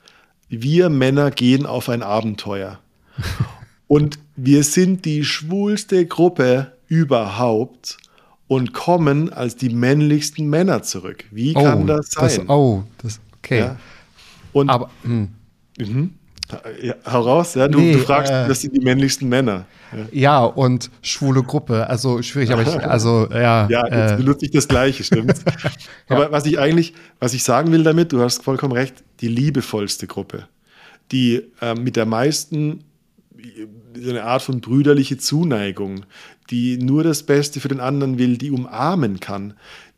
[0.49, 2.77] Wir Männer gehen auf ein Abenteuer.
[3.93, 7.99] Und wir sind die schwulste Gruppe überhaupt
[8.47, 11.25] und kommen als die männlichsten Männer zurück.
[11.29, 12.23] Wie kann oh, das sein?
[12.23, 13.59] Das, oh, das, okay.
[13.59, 13.77] Ja.
[14.51, 15.29] Und, Aber, hm.
[15.77, 16.15] mhm.
[16.81, 19.65] Ja, heraus, ja, du, nee, du fragst, äh, das sind die männlichsten Männer.
[19.91, 20.05] Ja.
[20.11, 23.67] ja, und schwule Gruppe, also schwierig, aber ich, also, ja.
[23.69, 25.35] Ja, jetzt äh, benutze ich das Gleiche, stimmt.
[26.09, 30.07] aber was ich eigentlich, was ich sagen will damit, du hast vollkommen recht, die liebevollste
[30.07, 30.47] Gruppe,
[31.11, 32.83] die äh, mit der meisten
[33.95, 36.05] so eine Art von brüderliche Zuneigung,
[36.49, 39.53] die nur das Beste für den anderen will, die umarmen kann,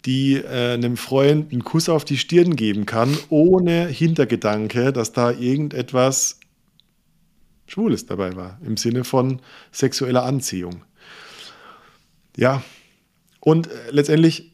[0.05, 5.31] die äh, einem Freund einen Kuss auf die Stirn geben kann, ohne Hintergedanke, dass da
[5.31, 6.39] irgendetwas
[7.67, 9.41] Schwules dabei war, im Sinne von
[9.71, 10.83] sexueller Anziehung.
[12.37, 12.63] Ja,
[13.39, 14.51] und äh, letztendlich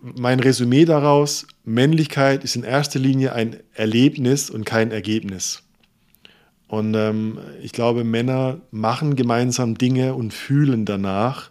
[0.00, 5.62] mein Resümee daraus, Männlichkeit ist in erster Linie ein Erlebnis und kein Ergebnis.
[6.68, 11.48] Und ähm, ich glaube, Männer machen gemeinsam Dinge und fühlen danach,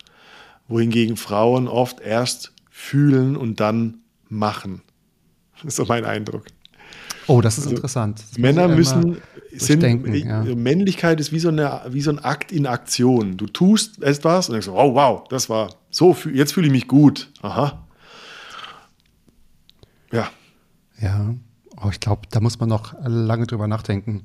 [0.68, 4.82] wohingegen Frauen oft erst fühlen und dann machen.
[5.56, 6.46] Das ist so mein Eindruck.
[7.28, 8.20] Oh, das ist also, interessant.
[8.20, 9.18] Das Männer müssen,
[9.54, 10.44] sind, ja.
[10.44, 13.38] Männlichkeit ist wie so, eine, wie so ein Akt in Aktion.
[13.38, 17.32] Du tust etwas und denkst, oh wow, das war so, jetzt fühle ich mich gut.
[17.42, 17.88] Aha.
[20.12, 20.30] Ja.
[21.02, 21.36] Ja.
[21.82, 24.24] Oh, ich glaube, da muss man noch lange drüber nachdenken.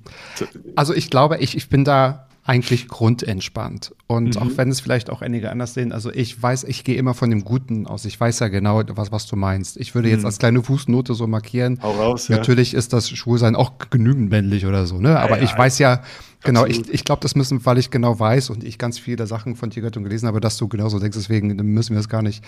[0.76, 3.94] Also ich glaube, ich, ich bin da eigentlich grundentspannt.
[4.06, 4.42] Und mhm.
[4.42, 7.30] auch wenn es vielleicht auch einige anders sehen, also ich weiß, ich gehe immer von
[7.30, 8.04] dem Guten aus.
[8.06, 9.76] Ich weiß ja genau, was, was du meinst.
[9.76, 10.26] Ich würde jetzt mhm.
[10.26, 11.78] als kleine Fußnote so markieren.
[11.82, 12.78] Hau raus, Natürlich ja.
[12.78, 15.18] ist das Schwulsein auch genügend männlich oder so, ne?
[15.20, 15.58] Aber ja, ich ja.
[15.58, 16.02] weiß ja,
[16.42, 19.56] Genau, ich, ich glaube, das müssen, weil ich genau weiß und ich ganz viele Sachen
[19.56, 22.42] von Tierrettung gelesen habe, dass du genauso denkst, deswegen müssen wir das gar nicht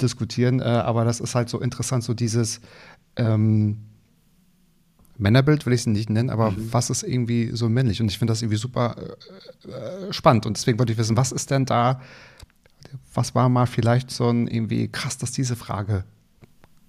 [0.00, 0.60] diskutieren.
[0.60, 2.60] Äh, aber das ist halt so interessant, so dieses
[3.16, 3.78] ähm,
[5.20, 6.72] Männerbild will ich es nicht nennen, aber mhm.
[6.72, 8.00] was ist irgendwie so männlich?
[8.00, 8.96] Und ich finde das irgendwie super
[9.66, 10.46] äh, äh, spannend.
[10.46, 12.00] Und deswegen wollte ich wissen, was ist denn da,
[13.14, 16.04] was war mal vielleicht so ein irgendwie krass, dass diese Frage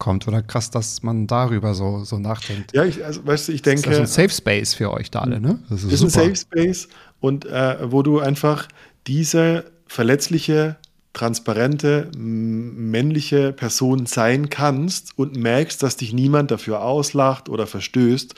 [0.02, 2.74] kommt oder krass, dass man darüber so, so nachdenkt.
[2.74, 3.84] Ja, ich, also, weißt du, ich denke.
[3.84, 5.60] Das ist ein Safe Space für euch da alle, ne?
[5.70, 6.88] Das ist, ist ein Safe Space
[7.20, 8.68] und äh, wo du einfach
[9.06, 10.78] diese verletzliche,
[11.14, 18.36] transparente, männliche Person sein kannst und merkst, dass dich niemand dafür auslacht oder verstößt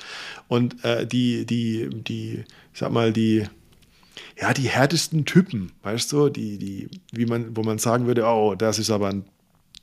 [0.48, 2.44] und äh, die, die, die,
[2.74, 3.46] ich sag mal, die,
[4.40, 8.56] ja, die härtesten Typen, weißt du, die, die, wie man, wo man sagen würde, oh,
[8.56, 9.26] das ist aber ein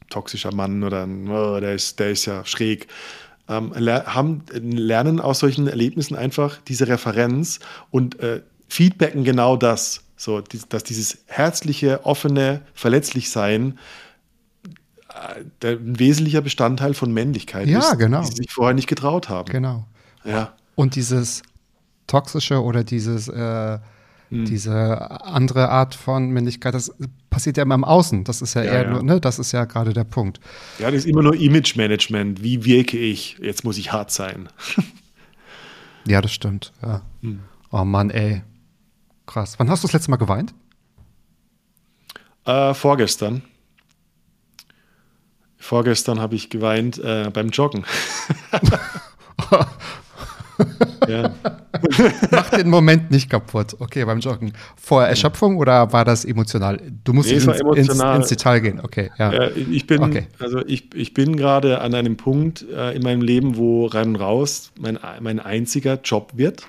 [0.08, 2.88] toxischer Mann oder oh, der, ist, der ist ja schräg.
[3.48, 7.60] Ähm, haben, lernen aus solchen Erlebnissen einfach diese Referenz
[7.90, 10.02] und äh, feedbacken genau das.
[10.20, 13.78] So, dass dieses herzliche, offene, verletzlich sein
[15.62, 18.20] äh, ein wesentlicher Bestandteil von Männlichkeit ja, ist, genau.
[18.20, 19.50] die sie sich vorher nicht getraut haben.
[19.50, 19.86] Genau.
[20.26, 20.52] Ja.
[20.74, 21.42] Und dieses
[22.06, 23.78] toxische oder dieses äh,
[24.28, 24.44] hm.
[24.44, 26.94] Diese andere Art von Männlichkeit, das
[27.30, 28.22] passiert ja immer im Außen.
[28.22, 28.90] Das ist ja, ja eher ja.
[28.90, 30.38] nur, ne, das ist ja gerade der Punkt.
[30.78, 32.40] Ja, das ist immer nur Image-Management.
[32.40, 33.38] Wie wirke ich?
[33.42, 34.48] Jetzt muss ich hart sein.
[36.06, 36.72] ja, das stimmt.
[36.80, 37.02] Ja.
[37.22, 37.40] Hm.
[37.72, 38.42] Oh Mann, ey.
[39.30, 39.54] Krass.
[39.58, 40.52] Wann hast du das letzte Mal geweint?
[42.44, 43.42] Äh, vorgestern.
[45.56, 47.84] Vorgestern habe ich geweint äh, beim Joggen.
[51.08, 51.32] ja.
[52.32, 53.76] Mach den Moment nicht kaputt.
[53.78, 54.52] Okay, beim Joggen.
[54.74, 56.80] Vor Erschöpfung oder war das emotional?
[57.04, 58.16] Du musst nee, ins, emotional.
[58.16, 58.80] Ins, ins, Detail gehen.
[58.80, 59.32] Okay, ja.
[59.32, 60.26] ja ich bin, okay.
[60.40, 64.16] also ich, ich bin gerade an einem Punkt äh, in meinem Leben, wo rein und
[64.16, 66.66] raus mein, mein einziger Job wird.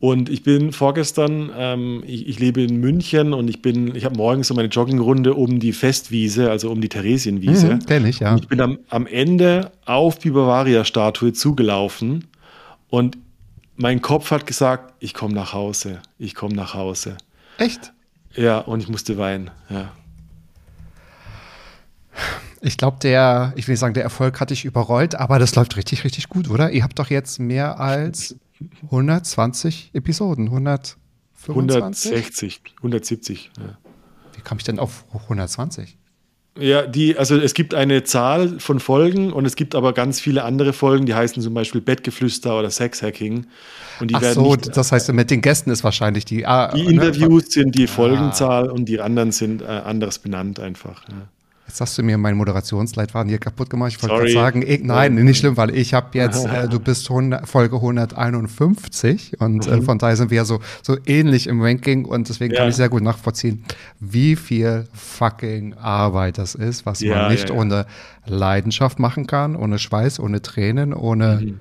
[0.00, 4.16] Und ich bin vorgestern, ähm, ich, ich, lebe in München und ich bin, ich habe
[4.16, 7.74] morgens so meine Joggingrunde um die Festwiese, also um die Theresienwiese.
[7.74, 8.32] Mhm, Kenn ich, ja.
[8.32, 12.26] Und ich bin am, am Ende auf die Bavaria-Statue zugelaufen
[12.90, 13.18] und
[13.74, 17.16] mein Kopf hat gesagt, ich komme nach Hause, ich komme nach Hause.
[17.58, 17.92] Echt?
[18.34, 19.90] Ja, und ich musste weinen, ja.
[22.60, 25.76] Ich glaube, der, ich will nicht sagen, der Erfolg hat dich überrollt, aber das läuft
[25.76, 26.70] richtig, richtig gut, oder?
[26.70, 28.36] Ihr habt doch jetzt mehr als
[28.84, 31.48] 120 Episoden, 125?
[31.48, 33.78] 160, 170, ja.
[34.34, 35.98] Wie kam ich denn auf 120?
[36.58, 40.42] Ja, die, also es gibt eine Zahl von Folgen und es gibt aber ganz viele
[40.42, 43.46] andere Folgen, die heißen zum Beispiel Bettgeflüster oder Sexhacking.
[44.00, 46.46] Und die Ach so, nicht, das heißt, mit den Gästen ist wahrscheinlich die.
[46.46, 46.90] Ah, die ne?
[46.90, 47.50] Interviews ne?
[47.50, 47.88] sind die ah.
[47.88, 48.72] Folgenzahl ah.
[48.72, 51.08] und die anderen sind äh, anders benannt einfach.
[51.08, 51.28] Ja.
[51.68, 53.92] Jetzt hast du mir meinen Moderationsleitfaden hier kaputt gemacht.
[53.94, 57.10] Ich wollte gerade sagen, ich, nein, nicht schlimm, weil ich habe jetzt, äh, du bist
[57.10, 59.82] 100, Folge 151 und äh, mhm.
[59.82, 62.60] äh, von daher sind wir ja so, so ähnlich im Ranking und deswegen ja.
[62.60, 63.64] kann ich sehr gut nachvollziehen,
[64.00, 67.84] wie viel fucking Arbeit das ist, was ja, man nicht ja, ohne
[68.24, 71.60] Leidenschaft machen kann, ohne Schweiß, ohne Tränen, ohne mhm.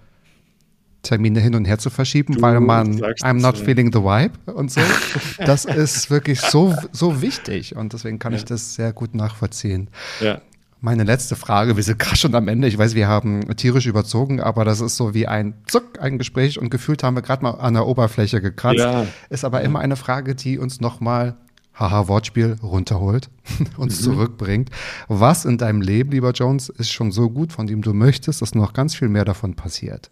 [1.03, 4.71] Termine hin und her zu verschieben, du weil man I'm not feeling the vibe und
[4.71, 4.81] so.
[5.45, 8.39] Das ist wirklich so, so wichtig und deswegen kann ja.
[8.39, 9.89] ich das sehr gut nachvollziehen.
[10.19, 10.41] Ja.
[10.79, 12.67] Meine letzte Frage, wir sind gerade schon am Ende.
[12.67, 16.59] Ich weiß, wir haben tierisch überzogen, aber das ist so wie ein Zuck, ein Gespräch
[16.59, 18.79] und gefühlt haben wir gerade mal an der Oberfläche gekratzt.
[18.79, 19.07] Ja.
[19.29, 21.35] Ist aber immer eine Frage, die uns nochmal,
[21.73, 23.29] haha, Wortspiel, runterholt,
[23.77, 24.03] uns mhm.
[24.03, 24.69] zurückbringt.
[25.07, 28.53] Was in deinem Leben, lieber Jones, ist schon so gut, von dem du möchtest, dass
[28.53, 30.11] noch ganz viel mehr davon passiert?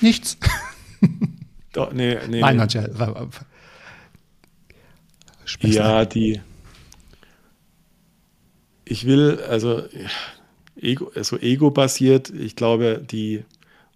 [0.00, 0.38] Nichts.
[1.72, 2.40] Doch, nee, nee.
[2.40, 2.58] Nein, nee.
[2.58, 2.90] Manche,
[5.60, 6.40] ja, die.
[8.84, 9.82] Ich will, also
[10.76, 13.44] Ego, also Ego-basiert, ich glaube, die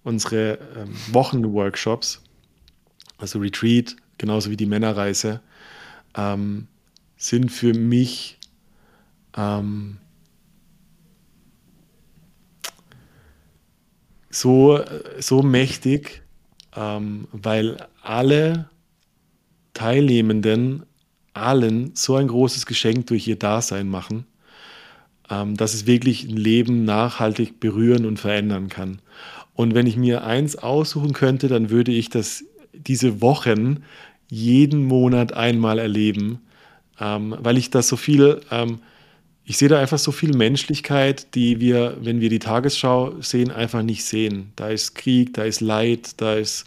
[0.02, 2.22] unsere ähm, Wochenworkshops,
[3.18, 5.40] also Retreat, genauso wie die Männerreise,
[6.16, 6.68] ähm,
[7.16, 8.38] sind für mich
[9.36, 9.98] ähm,
[14.40, 14.80] so,
[15.18, 16.22] so mächtig,
[16.76, 18.68] ähm, weil alle
[19.74, 20.84] Teilnehmenden
[21.34, 24.26] allen so ein großes Geschenk durch ihr Dasein machen,
[25.30, 29.00] ähm, dass es wirklich ein Leben nachhaltig berühren und verändern kann.
[29.54, 33.82] Und wenn ich mir eins aussuchen könnte, dann würde ich das diese Wochen
[34.28, 36.40] jeden Monat einmal erleben,
[37.00, 38.80] ähm, weil ich das so viel ähm,
[39.48, 43.80] ich sehe da einfach so viel Menschlichkeit, die wir, wenn wir die Tagesschau sehen, einfach
[43.82, 44.52] nicht sehen.
[44.56, 46.66] Da ist Krieg, da ist Leid, da ist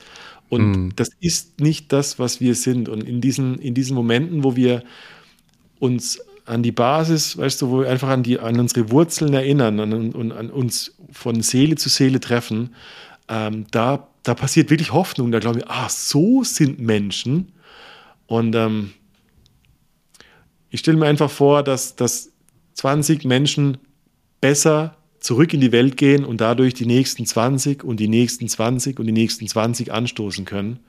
[0.50, 0.90] und mm.
[0.96, 2.90] das ist nicht das, was wir sind.
[2.90, 4.84] Und in diesen, in diesen Momenten, wo wir
[5.78, 9.80] uns an die Basis, weißt du, wo wir einfach an, die, an unsere Wurzeln erinnern
[9.80, 12.74] und an, an, uns von Seele zu Seele treffen,
[13.30, 15.32] ähm, da, da passiert wirklich Hoffnung.
[15.32, 17.52] Da glauben wir, ah, so sind Menschen.
[18.26, 18.94] Und ähm,
[20.72, 22.31] ich stelle mir einfach vor, dass, dass
[22.74, 23.78] 20 Menschen
[24.40, 29.00] besser zurück in die Welt gehen und dadurch die nächsten 20 und die nächsten 20
[29.00, 30.80] und die nächsten 20 anstoßen können.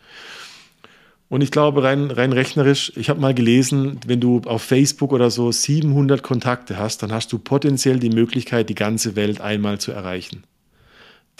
[1.29, 5.31] Und ich glaube, rein, rein rechnerisch, ich habe mal gelesen, wenn du auf Facebook oder
[5.31, 9.93] so 700 Kontakte hast, dann hast du potenziell die Möglichkeit, die ganze Welt einmal zu
[9.93, 10.45] erreichen.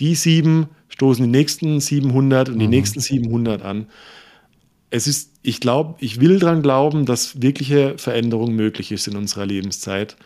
[0.01, 2.71] Die sieben stoßen die nächsten 700 und die mhm.
[2.71, 3.87] nächsten 700 an.
[4.95, 9.47] Es ist, ich glaube, ich will daran glauben, dass wirkliche Veränderung möglich ist in unserer
[9.47, 10.17] Lebenszeit.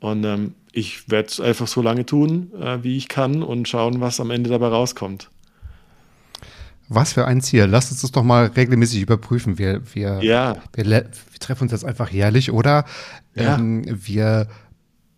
[0.00, 4.00] Und ähm, ich werde es einfach so lange tun, äh, wie ich kann und schauen,
[4.00, 5.30] was am Ende dabei rauskommt.
[6.88, 7.66] Was für ein Ziel.
[7.66, 9.58] Lasst uns das doch mal regelmäßig überprüfen.
[9.58, 10.56] Wir, wir, ja.
[10.74, 11.04] wir, wir
[11.38, 12.84] treffen uns jetzt einfach jährlich oder
[13.36, 13.56] ja.
[13.56, 14.48] ähm, wir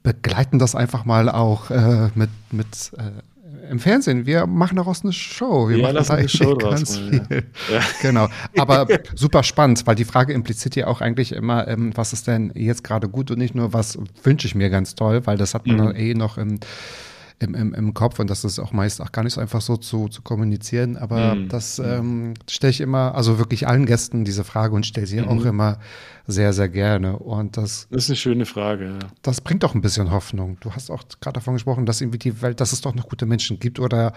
[0.02, 3.22] begleiten das einfach mal auch äh, mit, mit äh,
[3.70, 4.26] im Fernsehen.
[4.26, 5.68] Wir machen daraus eine Show.
[5.68, 7.44] Wir ja, machen da eine Show ganz draus, viel.
[7.72, 7.80] Ja.
[8.02, 8.28] Genau.
[8.56, 12.52] Aber super spannend, weil die Frage impliziert ja auch eigentlich immer, ähm, was ist denn
[12.54, 15.66] jetzt gerade gut und nicht nur, was wünsche ich mir ganz toll, weil das hat
[15.66, 15.96] man mhm.
[15.96, 16.60] eh noch im
[17.40, 19.76] im, im, im Kopf und das ist auch meist auch gar nicht so einfach so
[19.76, 20.96] zu, zu kommunizieren.
[20.96, 21.48] Aber mhm.
[21.48, 25.28] das ähm, stelle ich immer, also wirklich allen Gästen diese Frage und stelle sie mhm.
[25.28, 25.78] auch immer
[26.26, 27.16] sehr, sehr gerne.
[27.16, 28.86] Und das, das ist eine schöne Frage.
[28.86, 29.08] Ja.
[29.22, 30.56] Das bringt auch ein bisschen Hoffnung.
[30.60, 33.24] Du hast auch gerade davon gesprochen, dass irgendwie die Welt, dass es doch noch gute
[33.24, 34.12] Menschen gibt oder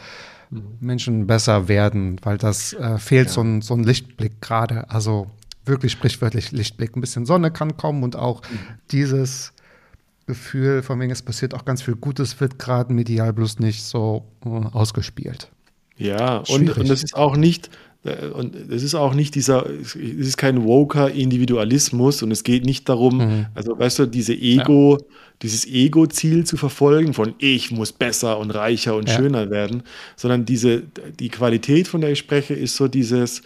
[0.49, 0.63] mhm.
[0.79, 3.33] Menschen besser werden, weil das äh, fehlt ja.
[3.33, 4.89] so, ein, so ein Lichtblick gerade.
[4.89, 5.27] Also
[5.65, 6.95] wirklich sprichwörtlich Lichtblick.
[6.95, 8.57] Ein bisschen Sonne kann kommen und auch mhm.
[8.91, 9.53] dieses
[10.31, 14.23] Gefühl, von wegen es passiert auch ganz viel Gutes, wird gerade medial bloß nicht so
[14.45, 15.51] äh, ausgespielt.
[15.97, 17.69] Ja, und, und das ist auch nicht,
[18.05, 22.65] äh, und es ist auch nicht dieser, es ist kein woker Individualismus und es geht
[22.65, 23.45] nicht darum, mhm.
[23.53, 25.05] also weißt du, diese Ego, ja.
[25.41, 29.15] dieses Ego-Ziel zu verfolgen von ich muss besser und reicher und ja.
[29.15, 29.83] schöner werden,
[30.15, 30.83] sondern diese,
[31.19, 33.41] die Qualität, von der ich spreche, ist so dieses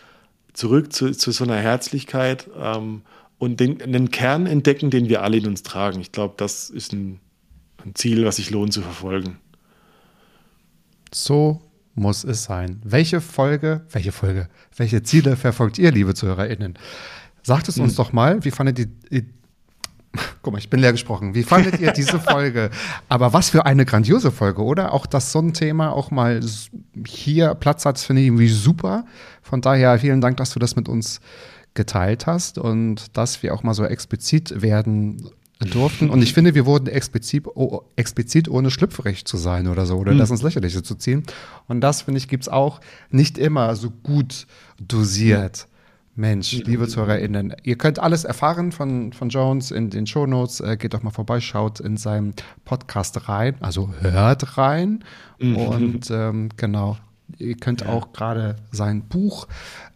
[0.53, 3.01] zurück zu, zu so einer Herzlichkeit, ähm,
[3.45, 6.01] und den, den Kern entdecken, den wir alle in uns tragen.
[6.01, 7.19] Ich glaube, das ist ein,
[7.85, 9.37] ein Ziel, was sich lohnt zu verfolgen.
[11.13, 11.61] So
[11.93, 12.81] muss es sein.
[12.83, 16.73] Welche Folge, welche Folge, welche Ziele verfolgt ihr, liebe ZuhörerInnen?
[17.43, 17.97] Sagt es uns hm.
[17.97, 19.23] doch mal, wie fandet ihr,
[20.41, 22.71] guck mal, ich bin leer gesprochen, wie fandet ihr diese Folge?
[23.09, 24.91] Aber was für eine grandiose Folge, oder?
[24.91, 26.41] Auch, dass so ein Thema auch mal
[27.05, 29.05] hier Platz hat, finde ich irgendwie super.
[29.43, 31.21] Von daher vielen Dank, dass du das mit uns
[31.75, 35.29] geteilt hast und dass wir auch mal so explizit werden
[35.59, 36.09] durften.
[36.09, 40.13] Und ich finde, wir wurden explizit, oh, explizit ohne schlüpfrig zu sein oder so, oder
[40.13, 40.17] mhm.
[40.17, 41.23] das ins Lächerliche zu ziehen.
[41.67, 44.47] Und das, finde ich, gibt es auch nicht immer so gut
[44.79, 45.67] dosiert.
[46.17, 50.61] Mensch, liebe ZuhörerInnen, ihr könnt alles erfahren von, von Jones in den Shownotes.
[50.61, 52.33] Äh, geht doch mal vorbei, schaut in seinem
[52.63, 55.03] Podcast rein, also hört rein.
[55.39, 55.55] Mhm.
[55.57, 56.97] Und ähm, genau,
[57.37, 57.89] ihr könnt ja.
[57.89, 59.47] auch gerade sein Buch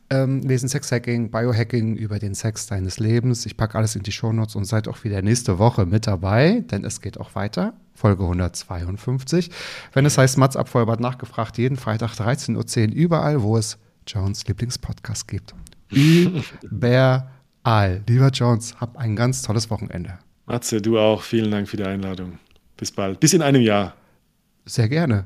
[0.10, 3.46] ähm, lesen Sexhacking, Biohacking über den Sex deines Lebens.
[3.46, 6.84] Ich packe alles in die Shownotes und seid auch wieder nächste Woche mit dabei, denn
[6.84, 7.74] es geht auch weiter.
[7.94, 9.52] Folge 152.
[9.94, 13.78] Wenn es heißt Mats Abfolbert nachgefragt, jeden Freitag 13.10 Uhr überall, wo es
[14.08, 15.54] Jones Lieblingspodcast gibt.
[15.92, 18.04] Überall.
[18.08, 20.18] Lieber Jones, hab ein ganz tolles Wochenende.
[20.46, 21.22] Matze, du auch.
[21.22, 22.40] Vielen Dank für die Einladung.
[22.78, 23.20] Bis bald.
[23.20, 23.94] Bis in einem Jahr.
[24.66, 25.26] Sehr gerne.